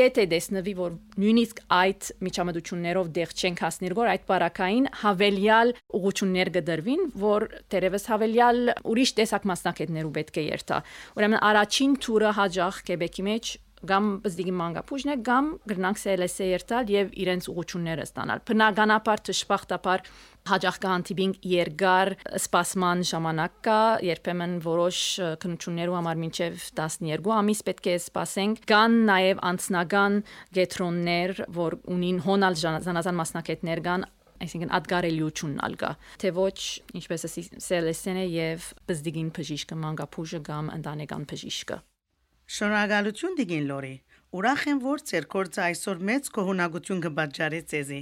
եթե 0.00 0.26
դեսնվի 0.30 0.74
որ 0.80 0.96
նույնիսկ 1.20 1.62
այդ 1.80 2.10
միջամտություններով 2.30 3.10
դեղ 3.20 3.34
չենք 3.40 3.64
հասնիր 3.66 3.96
որ 4.00 4.10
այդ 4.14 4.26
բարակային 4.30 4.90
հավելյալ 5.00 5.74
ուղություններ 6.00 6.52
գդրվին 6.56 7.02
որ 7.20 7.48
դերևս 7.74 8.06
հավելյալ 8.10 8.60
ուրիշ 8.90 9.14
տեսակ 9.20 9.48
մասնակետներու 9.50 10.14
պետք 10.20 10.40
է 10.40 10.46
երթա 10.50 10.78
ուրեմն 11.20 11.42
առաջին 11.50 11.98
տուրը 12.06 12.30
հաջող 12.40 12.80
Կեբեկի 12.90 13.26
մեջ 13.26 13.56
կամ 13.88 14.08
բզդիգի 14.24 14.52
մանգապուժն 14.60 15.12
է 15.12 15.16
կամ 15.24 15.46
գրնանք 15.70 16.00
CLS-ը 16.00 16.48
երթալ 16.50 16.92
եւ 16.92 17.14
իրենց 17.22 17.48
ուղությունները 17.52 18.04
ստանալ։ 18.08 18.42
Բնականաբար 18.50 19.22
դժբախտաբար 19.30 20.04
հաջող 20.50 20.78
կանտիբինգ 20.84 21.48
երկար 21.50 22.12
սպասման 22.40 23.04
ժամանակ 23.10 23.56
կա, 23.66 23.80
երբեմն 24.10 24.54
որոշ 24.64 25.00
քննություններու 25.44 25.98
համար 26.00 26.22
մինչև 26.24 26.62
12 26.80 27.34
ամիս 27.40 27.60
պետք 27.70 27.90
է 27.90 27.96
սպասենք։ 28.00 28.64
Կան 28.70 28.96
նաև 29.10 29.44
անձնական 29.50 30.22
գետրոններ, 30.60 31.36
որ 31.60 31.78
ունին 31.96 32.24
հոնալ 32.24 32.58
զանազան 32.60 33.20
մասնակետներ 33.20 33.84
կան 33.84 34.08
այսինքն 34.40 34.70
ադգարելիությունն 34.78 35.60
ալգա 35.66 35.90
թե 36.22 36.32
ոչ 36.38 36.56
ինչպես 36.96 37.26
է 37.28 37.30
CLS-ը 37.60 38.24
եւ 38.24 38.70
բզդիգին 38.88 39.30
բժիշկը 39.36 39.80
մանգապուժը 39.84 40.40
կամ 40.48 40.74
ընտանեկան 40.80 41.26
բժիշկը 41.32 41.80
Շնորհակալություն 42.50 43.36
Դիգին 43.38 43.66
Լորի։ 43.70 43.90
Ուրախ 44.34 44.62
եմ, 44.70 44.78
որ 44.82 45.02
ձեր 45.10 45.26
կորցը 45.34 45.60
այսօր 45.64 46.00
մեծ 46.08 46.30
կողունակություն 46.34 47.02
կբաճարի 47.04 47.60
ցեզի։ 47.72 48.00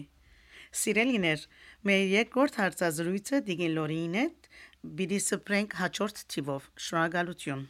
Սիրելիներ, 0.82 1.44
մեր 1.90 2.04
երկրորդ 2.14 2.60
հարցազրույցը 2.64 3.44
Դիգին 3.50 3.74
Լորիին 3.76 4.16
է։ 4.24 4.24
Բիդի 5.00 5.18
սպրենք 5.26 5.76
հաջորդ 5.84 6.22
թիվով։ 6.32 6.70
Շնորհակալություն։ 6.86 7.66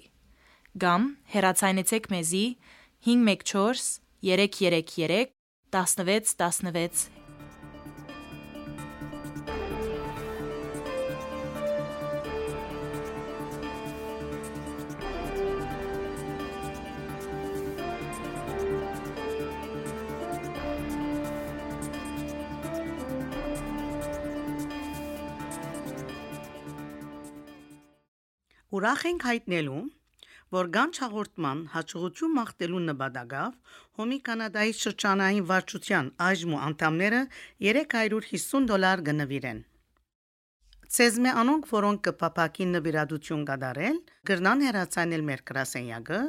կամ 0.83 1.01
հեռացայնեցեք 1.33 2.03
մեզի 2.11 2.45
514 3.07 4.03
333 4.25 5.31
1616 5.71 7.24
Ուրախ 28.75 29.01
ենք 29.07 29.23
հայտնելու, 29.23 29.81
որ 30.55 30.67
Գանչ 30.75 30.95
հաղորդման 31.01 31.59
հաջողություն 31.73 32.33
մաղթելու 32.38 32.81
նպատակով 32.85 33.77
Հոմի 33.99 34.17
Կանադայի 34.27 34.73
շրջանային 34.79 35.45
վարչության 35.51 36.09
այժմ 36.25 36.55
անդամները 36.69 37.21
350 37.67 38.67
դոլար 38.71 39.03
կնվիրեն։ 39.09 39.61
Ցեզմե 40.95 41.31
անոնք, 41.43 41.69
որոնք 41.75 42.03
կփապակին 42.09 42.75
նվիրատություն 42.77 43.47
կդարել, 43.51 44.01
գրնան 44.31 44.65
հեռացանել 44.67 45.25
մեր 45.29 45.45
գրասենյակը 45.51 46.19